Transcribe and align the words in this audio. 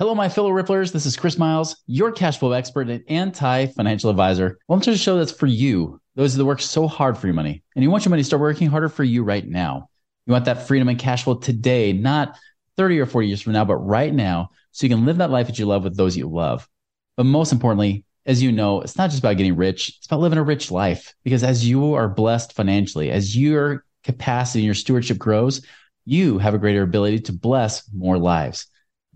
Hello, 0.00 0.14
my 0.14 0.28
fellow 0.28 0.50
Ripplers. 0.50 0.92
This 0.92 1.06
is 1.06 1.16
Chris 1.16 1.38
Miles, 1.38 1.82
your 1.88 2.12
cash 2.12 2.38
flow 2.38 2.52
expert 2.52 2.88
and 2.88 3.02
anti 3.08 3.66
financial 3.66 4.10
advisor. 4.10 4.56
Welcome 4.68 4.84
to 4.84 4.92
the 4.92 4.96
show 4.96 5.18
that's 5.18 5.32
for 5.32 5.48
you, 5.48 6.00
those 6.14 6.36
that 6.36 6.44
work 6.44 6.60
so 6.60 6.86
hard 6.86 7.18
for 7.18 7.26
your 7.26 7.34
money. 7.34 7.64
And 7.74 7.82
you 7.82 7.90
want 7.90 8.04
your 8.04 8.10
money 8.10 8.22
to 8.22 8.24
start 8.24 8.40
working 8.40 8.68
harder 8.68 8.88
for 8.88 9.02
you 9.02 9.24
right 9.24 9.44
now. 9.44 9.88
You 10.24 10.32
want 10.34 10.44
that 10.44 10.68
freedom 10.68 10.88
and 10.88 11.00
cash 11.00 11.24
flow 11.24 11.34
today, 11.34 11.92
not 11.92 12.38
30 12.76 13.00
or 13.00 13.06
40 13.06 13.26
years 13.26 13.42
from 13.42 13.54
now, 13.54 13.64
but 13.64 13.78
right 13.78 14.14
now, 14.14 14.50
so 14.70 14.86
you 14.86 14.94
can 14.94 15.04
live 15.04 15.16
that 15.16 15.32
life 15.32 15.48
that 15.48 15.58
you 15.58 15.66
love 15.66 15.82
with 15.82 15.96
those 15.96 16.16
you 16.16 16.28
love. 16.28 16.68
But 17.16 17.26
most 17.26 17.50
importantly, 17.50 18.04
as 18.24 18.40
you 18.40 18.52
know, 18.52 18.80
it's 18.82 18.96
not 18.96 19.10
just 19.10 19.18
about 19.18 19.36
getting 19.36 19.56
rich, 19.56 19.96
it's 19.98 20.06
about 20.06 20.20
living 20.20 20.38
a 20.38 20.44
rich 20.44 20.70
life. 20.70 21.12
Because 21.24 21.42
as 21.42 21.68
you 21.68 21.94
are 21.94 22.08
blessed 22.08 22.52
financially, 22.52 23.10
as 23.10 23.36
your 23.36 23.84
capacity 24.04 24.60
and 24.60 24.66
your 24.66 24.76
stewardship 24.76 25.18
grows, 25.18 25.66
you 26.04 26.38
have 26.38 26.54
a 26.54 26.58
greater 26.58 26.82
ability 26.82 27.18
to 27.18 27.32
bless 27.32 27.82
more 27.92 28.16
lives. 28.16 28.68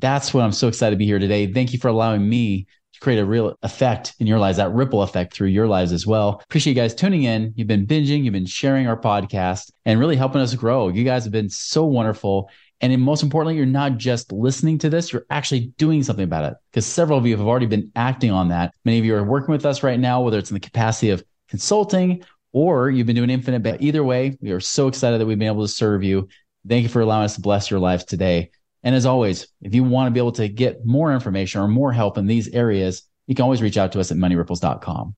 That's 0.03 0.35
what 0.35 0.43
I'm 0.43 0.53
so 0.53 0.67
excited 0.67 0.97
to 0.97 0.99
be 0.99 1.07
here 1.07 1.21
today. 1.21 1.47
Thank 1.47 1.73
you 1.73 1.79
for 1.79 1.87
allowing 1.87 2.29
me 2.29 2.67
to 2.93 3.01
create 3.01 3.21
a 3.21 3.25
real 3.25 3.57
effect 3.63 4.15
in 4.19 4.27
your 4.27 4.41
lives, 4.41 4.57
that 4.57 4.73
ripple 4.73 5.03
effect 5.03 5.33
through 5.33 5.47
your 5.47 5.69
lives 5.69 5.93
as 5.93 6.05
well. 6.05 6.43
Appreciate 6.45 6.73
you 6.73 6.83
guys 6.83 6.93
tuning 6.93 7.23
in. 7.23 7.53
You've 7.55 7.69
been 7.69 7.87
binging, 7.87 8.25
you've 8.25 8.33
been 8.33 8.45
sharing 8.45 8.89
our 8.89 9.01
podcast 9.01 9.71
and 9.85 10.01
really 10.01 10.17
helping 10.17 10.41
us 10.41 10.57
grow. 10.57 10.89
You 10.89 11.05
guys 11.05 11.23
have 11.23 11.33
been 11.33 11.49
so 11.49 11.85
wonderful. 11.85 12.51
And 12.81 13.01
most 13.01 13.23
importantly, 13.23 13.57
you're 13.57 13.65
not 13.65 13.97
just 13.97 14.33
listening 14.33 14.77
to 14.79 14.91
this, 14.91 15.13
you're 15.13 15.25
actually 15.31 15.73
doing 15.79 16.03
something 16.03 16.25
about 16.25 16.51
it 16.51 16.55
because 16.73 16.85
several 16.85 17.17
of 17.17 17.25
you 17.25 17.37
have 17.37 17.47
already 17.47 17.67
been 17.67 17.93
acting 17.95 18.33
on 18.33 18.49
that. 18.49 18.75
Many 18.85 18.99
of 18.99 19.05
you 19.05 19.15
are 19.15 19.23
working 19.23 19.53
with 19.53 19.65
us 19.65 19.85
right 19.85 20.01
now, 20.01 20.21
whether 20.21 20.37
it's 20.37 20.51
in 20.51 20.55
the 20.55 20.61
capacity 20.61 21.11
of 21.11 21.23
consulting 21.49 22.25
or 22.53 22.91
you've 22.91 23.07
been 23.07 23.15
doing 23.15 23.31
infinite. 23.31 23.63
But 23.63 23.83
either 23.83 24.03
way, 24.03 24.37
we 24.41 24.51
are 24.51 24.59
so 24.59 24.89
excited 24.89 25.21
that 25.21 25.27
we've 25.27 25.39
been 25.39 25.47
able 25.47 25.65
to 25.65 25.73
serve 25.73 26.03
you. 26.03 26.27
Thank 26.67 26.83
you 26.83 26.89
for 26.89 27.03
allowing 27.03 27.27
us 27.27 27.37
to 27.37 27.41
bless 27.41 27.71
your 27.71 27.79
lives 27.79 28.05
today. 28.05 28.51
And 28.83 28.95
as 28.95 29.07
always, 29.07 29.47
if 29.61 29.75
you 29.75 29.85
want 29.85 30.09
to 30.09 30.11
be 30.11 30.21
able 30.21 30.33
to 30.33 30.49
get 30.49 30.85
more 30.85 31.13
information 31.13 31.61
or 31.61 31.69
more 31.69 31.93
help 31.93 32.19
in 32.19 32.27
these 32.27 32.49
areas, 32.49 33.03
you 33.27 33.35
can 33.35 33.45
always 33.45 33.63
reach 33.63 33.79
out 33.79 33.93
to 33.93 34.01
us 34.01 34.11
at 34.11 34.17
moneyripples.com. 34.17 35.15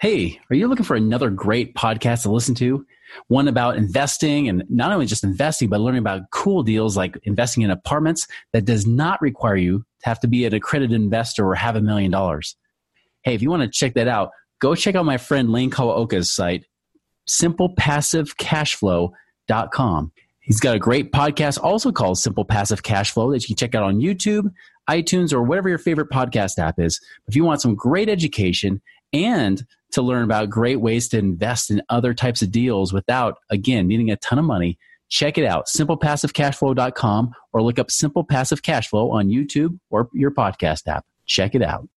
Hey, 0.00 0.40
are 0.50 0.56
you 0.56 0.66
looking 0.66 0.84
for 0.84 0.96
another 0.96 1.30
great 1.30 1.76
podcast 1.76 2.22
to 2.22 2.32
listen 2.32 2.56
to? 2.56 2.84
One 3.28 3.46
about 3.46 3.76
investing 3.76 4.48
and 4.48 4.64
not 4.68 4.90
only 4.90 5.06
just 5.06 5.22
investing, 5.22 5.68
but 5.68 5.80
learning 5.80 6.00
about 6.00 6.28
cool 6.32 6.64
deals 6.64 6.96
like 6.96 7.16
investing 7.22 7.62
in 7.62 7.70
apartments 7.70 8.26
that 8.52 8.64
does 8.64 8.84
not 8.84 9.22
require 9.22 9.54
you 9.54 9.78
to 9.78 10.08
have 10.08 10.18
to 10.20 10.26
be 10.26 10.44
an 10.44 10.54
accredited 10.54 10.96
investor 10.96 11.46
or 11.46 11.54
have 11.54 11.76
a 11.76 11.80
million 11.80 12.10
dollars. 12.10 12.56
Hey, 13.22 13.34
if 13.34 13.42
you 13.42 13.50
want 13.50 13.62
to 13.62 13.68
check 13.68 13.94
that 13.94 14.08
out, 14.08 14.30
go 14.60 14.74
check 14.74 14.96
out 14.96 15.04
my 15.04 15.18
friend 15.18 15.52
Lane 15.52 15.70
Kawaoka's 15.70 16.32
site, 16.32 16.64
simplepassivecashflow.com. 17.28 20.12
He's 20.42 20.60
got 20.60 20.74
a 20.74 20.80
great 20.80 21.12
podcast 21.12 21.62
also 21.62 21.92
called 21.92 22.18
Simple 22.18 22.44
Passive 22.44 22.82
Cash 22.82 23.12
Flow 23.12 23.30
that 23.30 23.42
you 23.42 23.54
can 23.54 23.56
check 23.56 23.76
out 23.76 23.84
on 23.84 24.00
YouTube, 24.00 24.52
iTunes, 24.90 25.32
or 25.32 25.42
whatever 25.42 25.68
your 25.68 25.78
favorite 25.78 26.10
podcast 26.10 26.58
app 26.58 26.80
is. 26.80 27.00
If 27.28 27.36
you 27.36 27.44
want 27.44 27.60
some 27.60 27.76
great 27.76 28.08
education 28.08 28.82
and 29.12 29.64
to 29.92 30.02
learn 30.02 30.24
about 30.24 30.50
great 30.50 30.80
ways 30.80 31.08
to 31.10 31.18
invest 31.18 31.70
in 31.70 31.80
other 31.88 32.12
types 32.12 32.42
of 32.42 32.50
deals 32.50 32.92
without, 32.92 33.38
again, 33.50 33.86
needing 33.86 34.10
a 34.10 34.16
ton 34.16 34.38
of 34.38 34.44
money, 34.44 34.78
check 35.08 35.38
it 35.38 35.44
out, 35.44 35.66
simplepassivecashflow.com 35.66 37.32
or 37.52 37.62
look 37.62 37.78
up 37.78 37.90
Simple 37.90 38.24
Passive 38.24 38.62
Cash 38.62 38.88
Flow 38.88 39.12
on 39.12 39.28
YouTube 39.28 39.78
or 39.90 40.08
your 40.12 40.32
podcast 40.32 40.88
app. 40.88 41.04
Check 41.24 41.54
it 41.54 41.62
out. 41.62 41.88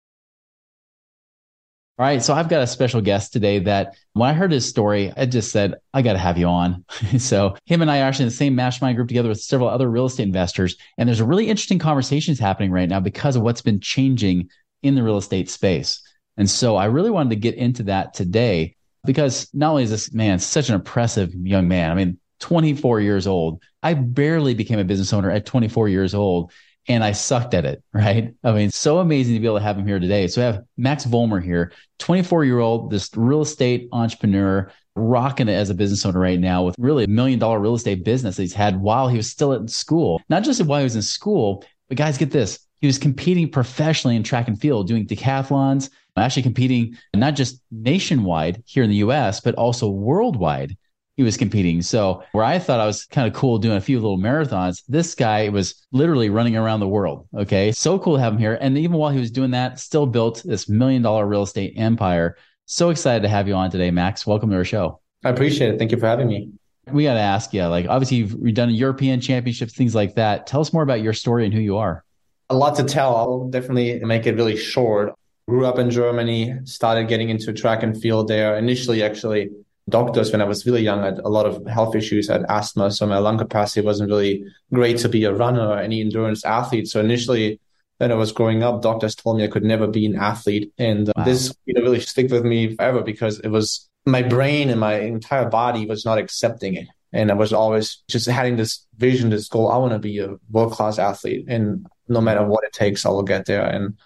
All 1.97 2.05
right. 2.05 2.21
So 2.21 2.35
I've 2.35 2.49
got 2.49 2.61
a 2.61 2.67
special 2.67 3.01
guest 3.01 3.33
today 3.33 3.61
that 3.61 3.95
when 4.15 4.29
I 4.29 4.33
heard 4.33 4.51
his 4.51 4.69
story, 4.69 5.13
I 5.17 5.27
just 5.27 5.53
said, 5.53 5.77
I 5.93 6.03
got 6.03 6.15
to 6.15 6.19
have 6.19 6.37
you 6.37 6.49
on. 6.49 6.85
so 7.19 7.57
him 7.67 7.83
and 7.83 7.91
I 7.91 8.01
are 8.01 8.05
actually 8.05 8.25
in 8.25 8.31
the 8.31 8.35
same 8.35 8.57
mastermind 8.57 8.97
group 8.97 9.07
together 9.07 9.29
with 9.29 9.41
several 9.41 9.69
other 9.69 9.89
real 9.89 10.07
estate 10.07 10.25
investors. 10.25 10.77
And 10.99 11.09
there's 11.09 11.21
a 11.21 11.25
really 11.25 11.47
interesting 11.47 11.79
conversations 11.79 12.41
happening 12.41 12.73
right 12.73 12.89
now 12.89 12.99
because 12.99 13.37
of 13.37 13.43
what's 13.43 13.63
been 13.63 13.79
changing 13.79 14.51
in 14.83 14.97
the 14.97 15.05
real 15.05 15.19
estate 15.19 15.49
space. 15.49 16.03
And 16.37 16.51
so 16.51 16.75
I 16.75 16.87
really 16.87 17.11
wanted 17.13 17.31
to 17.31 17.37
get 17.37 17.55
into 17.55 17.85
that 17.85 18.13
today 18.13 18.75
because 19.05 19.49
not 19.55 19.71
only 19.71 19.85
is 19.85 19.91
this 19.91 20.13
man 20.13 20.41
such 20.41 20.69
an 20.71 20.75
impressive 20.75 21.33
young 21.33 21.69
man, 21.69 21.93
I 21.93 21.95
mean, 21.95 22.19
24 22.41 23.03
years 23.03 23.29
old. 23.29 23.63
I 23.85 23.95
barely 23.95 24.55
became 24.55 24.81
a 24.81 24.85
business 24.85 25.13
owner 25.13 25.31
at 25.31 25.47
24 25.47 25.89
years 25.89 26.13
old 26.13 26.51
and 26.89 27.03
I 27.03 27.13
sucked 27.13 27.55
at 27.55 27.65
it, 27.65 27.83
right? 27.93 28.35
I 28.43 28.53
mean, 28.53 28.71
so 28.71 28.99
amazing 28.99 29.35
to 29.35 29.41
be 29.41 29.47
able 29.47 29.59
to 29.59 29.63
have 29.63 29.79
him 29.79 29.87
here 29.87 29.99
today. 29.99 30.29
So 30.29 30.43
I 30.43 30.45
have 30.47 30.65
Max 30.77 31.05
Vollmer 31.05 31.43
here, 31.43 31.73
24 31.99 32.45
year 32.45 32.61
old, 32.61 32.91
this 32.91 33.11
real 33.17 33.43
estate 33.43 33.89
entrepreneur, 33.93 34.71
rocking 34.97 35.49
it 35.49 35.55
as 35.55 35.71
a 35.71 35.75
business 35.75 36.07
owner 36.07 36.21
right 36.21 36.39
now 36.39 36.63
with 36.63 36.77
really 36.79 37.05
a 37.05 37.09
million 37.09 37.39
dollar 37.39 37.59
real 37.59 37.75
estate 37.75 38.05
business 38.05 38.37
that 38.37 38.43
he's 38.43 38.53
had 38.53 38.81
while 38.81 39.09
he 39.09 39.17
was 39.17 39.29
still 39.29 39.53
at 39.53 39.69
school. 39.69 40.21
Not 40.29 40.45
just 40.45 40.65
while 40.65 40.79
he 40.79 40.85
was 40.85 40.97
in 40.97 41.03
school, 41.03 41.65
but 41.89 41.99
guys, 41.99 42.19
get 42.19 42.31
this. 42.31 42.61
He 42.81 42.87
was 42.87 42.99
competing 42.99 43.51
professionally 43.51 44.15
in 44.15 44.23
track 44.23 44.47
and 44.47 44.61
field, 44.61 44.87
doing 44.87 45.07
decathlons, 45.07 45.91
actually 46.17 46.43
competing 46.43 46.97
not 47.15 47.35
just 47.35 47.61
nationwide 47.71 48.63
here 48.67 48.85
in 48.85 48.91
the 48.91 48.97
US, 48.97 49.41
but 49.41 49.55
also 49.57 49.89
worldwide 49.89 50.77
he 51.17 51.23
was 51.23 51.37
competing. 51.37 51.81
So 51.83 52.25
where 52.33 52.45
I 52.45 52.59
thought 52.59 52.81
I 52.81 52.87
was 52.87 53.05
kind 53.05 53.29
of 53.29 53.35
cool 53.35 53.59
doing 53.59 53.77
a 53.77 53.81
few 53.81 54.01
little 54.01 54.19
marathons, 54.19 54.83
this 54.89 55.15
guy 55.15 55.49
was 55.49 55.87
literally 55.93 56.29
running 56.29 56.57
around 56.57 56.81
the 56.81 56.89
world. 56.89 57.29
Okay. 57.37 57.73
So 57.73 57.99
cool 57.99 58.17
to 58.17 58.21
have 58.21 58.33
him 58.33 58.39
here. 58.39 58.59
And 58.61 58.77
even 58.77 58.97
while 58.97 59.11
he 59.11 59.21
was 59.21 59.31
doing 59.31 59.53
that, 59.53 59.79
still 59.79 60.07
built 60.07 60.43
this 60.45 60.69
million 60.69 61.03
dollar 61.03 61.27
real 61.27 61.43
estate 61.43 61.75
empire. 61.77 62.37
So 62.67 62.91
excited 62.91 63.23
to 63.23 63.29
have 63.29 63.47
you 63.47 63.55
on 63.55 63.71
today, 63.71 63.91
Max. 63.91 64.27
Welcome 64.27 64.51
to 64.51 64.57
our 64.57 64.65
show. 64.65 65.01
I 65.25 65.31
appreciate 65.31 65.73
it. 65.73 65.79
Thank 65.79 65.93
you 65.93 65.99
for 65.99 66.07
having 66.07 66.29
me. 66.29 66.51
We 66.91 67.05
got 67.05 67.15
to 67.15 67.21
ask 67.21 67.55
you, 67.55 67.65
like, 67.65 67.87
obviously 67.89 68.19
you've 68.19 68.55
done 68.55 68.71
European 68.71 69.21
championships, 69.21 69.75
things 69.75 69.95
like 69.95 70.17
that. 70.17 70.47
Tell 70.47 70.61
us 70.61 70.73
more 70.73 70.83
about 70.83 71.01
your 71.01 71.15
story 71.15 71.45
and 71.47 71.55
who 71.55 71.61
you 71.61 71.79
are. 71.79 72.05
A 72.51 72.55
lot 72.55 72.77
to 72.77 72.85
tell. 72.85 73.17
I'll 73.17 73.49
definitely 73.49 74.01
make 74.01 74.27
it 74.27 74.35
really 74.35 74.57
short. 74.57 75.15
Grew 75.49 75.65
up 75.67 75.79
in 75.79 75.91
Germany, 75.91 76.59
started 76.65 77.09
getting 77.09 77.31
into 77.31 77.53
track 77.53 77.83
and 77.83 77.99
field 77.99 78.29
there. 78.29 78.57
Initially, 78.57 79.03
actually, 79.03 79.51
doctors 79.89 80.33
when 80.33 80.41
I 80.41 80.45
was 80.45 80.65
really 80.67 80.83
young. 80.83 81.01
I 81.01 81.07
had 81.07 81.19
a 81.19 81.29
lot 81.29 81.47
of 81.47 81.65
health 81.67 81.95
issues. 81.95 82.31
I 82.31 82.35
had 82.35 82.47
asthma, 82.49 82.91
so 82.91 83.07
my 83.07 83.19
lung 83.19 83.39
capacity 83.39 83.85
wasn't 83.85 84.11
really 84.11 84.45
great 84.73 84.99
to 84.99 85.09
be 85.09 85.25
a 85.25 85.35
runner 85.35 85.69
or 85.69 85.79
any 85.79 86.01
endurance 86.01 86.45
athlete. 86.45 86.89
So 86.89 87.01
initially, 87.01 87.61
when 87.99 88.11
I 88.11 88.15
was 88.15 88.33
growing 88.33 88.63
up, 88.63 88.83
doctors 88.83 89.15
told 89.15 89.39
me 89.39 89.45
I 89.45 89.49
could 89.49 89.65
never 89.65 89.87
be 89.87 90.07
an 90.07 90.17
athlete, 90.17 90.73
and 90.79 91.09
uh, 91.09 91.13
wow. 91.17 91.25
this 91.25 91.55
you 91.67 91.75
know 91.75 91.83
really 91.83 92.01
stick 92.01 92.31
with 92.31 92.45
me 92.45 92.75
forever 92.75 93.03
because 93.03 93.41
it 93.41 93.49
was 93.49 93.89
my 94.07 94.23
brain 94.23 94.71
and 94.71 94.81
my 94.81 95.01
entire 95.01 95.49
body 95.49 95.87
was 95.87 96.05
not 96.05 96.19
accepting 96.19 96.75
it. 96.75 96.89
And 97.13 97.31
I 97.31 97.35
was 97.35 97.53
always 97.53 98.03
just 98.09 98.27
having 98.27 98.57
this 98.57 98.87
vision, 98.97 99.31
this 99.31 99.49
goal. 99.49 99.71
I 99.71 99.77
want 99.77 99.93
to 99.93 100.01
be 100.01 100.19
a 100.19 100.35
world 100.51 100.73
class 100.73 100.99
athlete, 100.99 101.45
and 101.49 101.87
no 102.09 102.21
matter 102.21 102.45
what 102.45 102.65
it 102.65 102.73
takes, 102.73 103.07
I 103.07 103.11
will 103.11 103.23
get 103.23 103.47
there. 103.47 103.65
And 103.65 103.97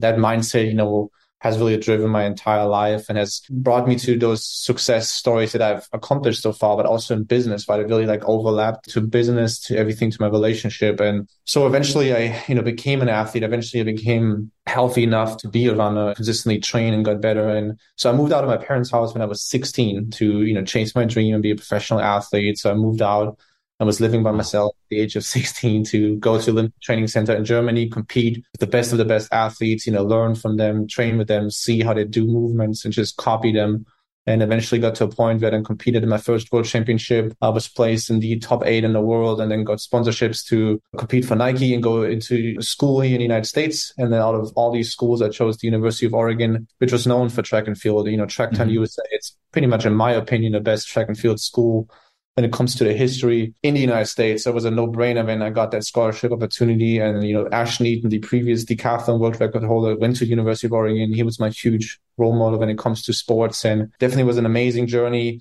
that 0.00 0.16
mindset, 0.16 0.66
you 0.66 0.74
know, 0.74 1.10
has 1.40 1.58
really 1.58 1.76
driven 1.76 2.10
my 2.10 2.24
entire 2.24 2.66
life 2.66 3.06
and 3.08 3.18
has 3.18 3.42
brought 3.50 3.86
me 3.86 3.96
to 3.96 4.18
those 4.18 4.44
success 4.44 5.10
stories 5.10 5.52
that 5.52 5.60
I've 5.60 5.86
accomplished 5.92 6.42
so 6.42 6.52
far, 6.52 6.76
but 6.76 6.86
also 6.86 7.14
in 7.14 7.24
business, 7.24 7.68
right? 7.68 7.78
It 7.78 7.88
really 7.88 8.06
like 8.06 8.24
overlapped 8.24 8.88
to 8.90 9.00
business, 9.02 9.60
to 9.64 9.76
everything, 9.76 10.10
to 10.10 10.16
my 10.20 10.28
relationship. 10.28 10.98
And 10.98 11.28
so 11.44 11.66
eventually 11.66 12.14
I, 12.14 12.42
you 12.48 12.54
know, 12.54 12.62
became 12.62 13.02
an 13.02 13.10
athlete. 13.10 13.42
Eventually 13.42 13.82
I 13.82 13.84
became 13.84 14.50
healthy 14.66 15.02
enough 15.02 15.36
to 15.38 15.48
be 15.48 15.66
a 15.66 15.74
runner, 15.74 16.14
consistently 16.14 16.58
train 16.58 16.94
and 16.94 17.04
got 17.04 17.20
better. 17.20 17.48
And 17.48 17.78
so 17.96 18.10
I 18.10 18.16
moved 18.16 18.32
out 18.32 18.42
of 18.42 18.50
my 18.50 18.56
parents' 18.56 18.90
house 18.90 19.12
when 19.12 19.22
I 19.22 19.26
was 19.26 19.42
16 19.42 20.10
to, 20.12 20.42
you 20.42 20.54
know, 20.54 20.64
chase 20.64 20.94
my 20.94 21.04
dream 21.04 21.34
and 21.34 21.42
be 21.42 21.50
a 21.50 21.56
professional 21.56 22.00
athlete. 22.00 22.58
So 22.58 22.70
I 22.70 22.74
moved 22.74 23.02
out 23.02 23.38
I 23.78 23.84
was 23.84 24.00
living 24.00 24.22
by 24.22 24.32
myself 24.32 24.74
at 24.74 24.88
the 24.88 25.00
age 25.00 25.16
of 25.16 25.24
16 25.24 25.84
to 25.86 26.16
go 26.16 26.40
to 26.40 26.52
the 26.52 26.72
training 26.82 27.08
center 27.08 27.34
in 27.34 27.44
Germany, 27.44 27.88
compete 27.88 28.44
with 28.52 28.60
the 28.60 28.66
best 28.66 28.92
of 28.92 28.98
the 28.98 29.04
best 29.04 29.32
athletes, 29.32 29.86
you 29.86 29.92
know, 29.92 30.02
learn 30.02 30.34
from 30.34 30.56
them, 30.56 30.88
train 30.88 31.18
with 31.18 31.28
them, 31.28 31.50
see 31.50 31.82
how 31.82 31.92
they 31.92 32.04
do 32.04 32.26
movements 32.26 32.84
and 32.84 32.94
just 32.94 33.16
copy 33.16 33.52
them. 33.52 33.84
And 34.28 34.42
eventually 34.42 34.80
got 34.80 34.96
to 34.96 35.04
a 35.04 35.08
point 35.08 35.40
where 35.40 35.48
I 35.48 35.50
then 35.52 35.62
competed 35.62 36.02
in 36.02 36.08
my 36.08 36.18
first 36.18 36.50
world 36.50 36.64
championship. 36.64 37.32
I 37.42 37.48
was 37.48 37.68
placed 37.68 38.10
in 38.10 38.18
the 38.18 38.36
top 38.40 38.66
eight 38.66 38.82
in 38.82 38.92
the 38.92 39.00
world 39.00 39.40
and 39.40 39.52
then 39.52 39.62
got 39.62 39.78
sponsorships 39.78 40.44
to 40.48 40.82
compete 40.98 41.24
for 41.24 41.36
Nike 41.36 41.72
and 41.72 41.80
go 41.80 42.02
into 42.02 42.60
school 42.60 43.02
here 43.02 43.14
in 43.14 43.18
the 43.18 43.24
United 43.24 43.46
States. 43.46 43.92
And 43.98 44.12
then 44.12 44.20
out 44.20 44.34
of 44.34 44.52
all 44.56 44.72
these 44.72 44.90
schools, 44.90 45.22
I 45.22 45.28
chose 45.28 45.58
the 45.58 45.68
University 45.68 46.06
of 46.06 46.14
Oregon, 46.14 46.66
which 46.78 46.90
was 46.90 47.06
known 47.06 47.28
for 47.28 47.42
track 47.42 47.68
and 47.68 47.78
field. 47.78 48.08
You 48.08 48.16
know, 48.16 48.26
Tracktown 48.26 48.56
mm-hmm. 48.56 48.70
USA, 48.70 49.02
it's 49.12 49.36
pretty 49.52 49.68
much, 49.68 49.86
in 49.86 49.94
my 49.94 50.10
opinion, 50.10 50.54
the 50.54 50.60
best 50.60 50.88
track 50.88 51.06
and 51.06 51.16
field 51.16 51.38
school 51.38 51.88
when 52.36 52.44
it 52.44 52.52
comes 52.52 52.74
to 52.74 52.84
the 52.84 52.92
history 52.92 53.54
in 53.62 53.72
the 53.72 53.80
United 53.80 54.06
States. 54.06 54.46
It 54.46 54.52
was 54.52 54.66
a 54.66 54.70
no 54.70 54.86
brainer 54.86 55.24
when 55.24 55.40
I 55.40 55.48
got 55.48 55.70
that 55.70 55.84
scholarship 55.84 56.32
opportunity. 56.32 56.98
And, 56.98 57.24
you 57.26 57.32
know, 57.32 57.48
Ashton 57.50 57.86
Eaton, 57.86 58.10
the 58.10 58.18
previous 58.18 58.62
decathlon 58.62 59.18
world 59.18 59.40
record 59.40 59.64
holder, 59.64 59.96
went 59.96 60.16
to 60.16 60.26
University 60.26 60.66
of 60.66 60.74
Oregon. 60.74 61.14
He 61.14 61.22
was 61.22 61.40
my 61.40 61.48
huge 61.48 61.98
role 62.18 62.36
model 62.36 62.58
when 62.58 62.68
it 62.68 62.76
comes 62.76 63.02
to 63.04 63.14
sports 63.14 63.64
and 63.64 63.90
definitely 63.98 64.24
was 64.24 64.36
an 64.36 64.44
amazing 64.44 64.86
journey. 64.86 65.40